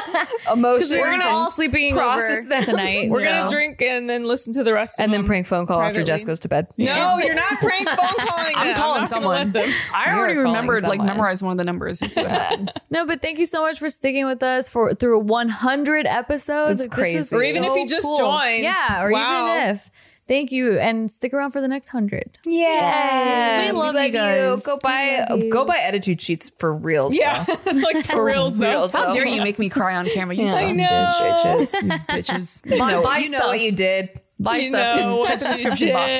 [0.51, 0.91] emotions.
[0.93, 2.63] We're gonna and all sleeping process over them.
[2.63, 3.09] tonight.
[3.09, 3.29] We're so.
[3.29, 5.95] gonna drink and then listen to the rest of and then prank phone call after
[5.95, 6.03] privately.
[6.05, 6.67] Jess goes to bed.
[6.77, 8.53] No, you're not prank phone calling.
[8.55, 8.75] I'm them.
[8.79, 9.73] Calling not gonna someone.
[9.93, 11.07] I already remembered, like, someone.
[11.07, 12.01] memorize one of the numbers.
[12.01, 12.85] We'll see what happens.
[12.89, 16.79] No, but thank you so much for sticking with us for through 100 episodes.
[16.79, 17.35] That's Like, this is crazy.
[17.35, 18.17] Or even if you just cool.
[18.17, 18.63] joined.
[18.63, 19.45] Yeah, or Wow.
[19.65, 19.89] even if.
[20.27, 22.37] Thank you, and stick around for the next hundred.
[22.45, 24.63] Yeah, We love you guys.
[24.63, 27.15] Go buy uh, go buy Ettitude sheets for reals.
[27.15, 27.71] Yeah, though.
[27.71, 28.69] like for reals though.
[28.69, 30.35] reals, How dare you make me cry on camera?
[30.35, 30.85] You I know.
[30.85, 31.73] Bitches.
[32.05, 32.71] bitches.
[32.71, 33.47] You Buy, know, buy you know stuff.
[33.47, 34.21] what you did.
[34.39, 36.19] buy You stuff know and check the description box.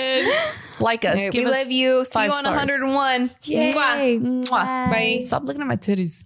[0.80, 1.20] Like us.
[1.20, 2.04] Hey, Give we us love you.
[2.06, 2.68] See you on stars.
[2.68, 3.32] 101.
[3.44, 3.74] Yay.
[3.74, 4.50] Mwah.
[4.50, 5.22] Bye.
[5.26, 6.26] Stop looking at my titties.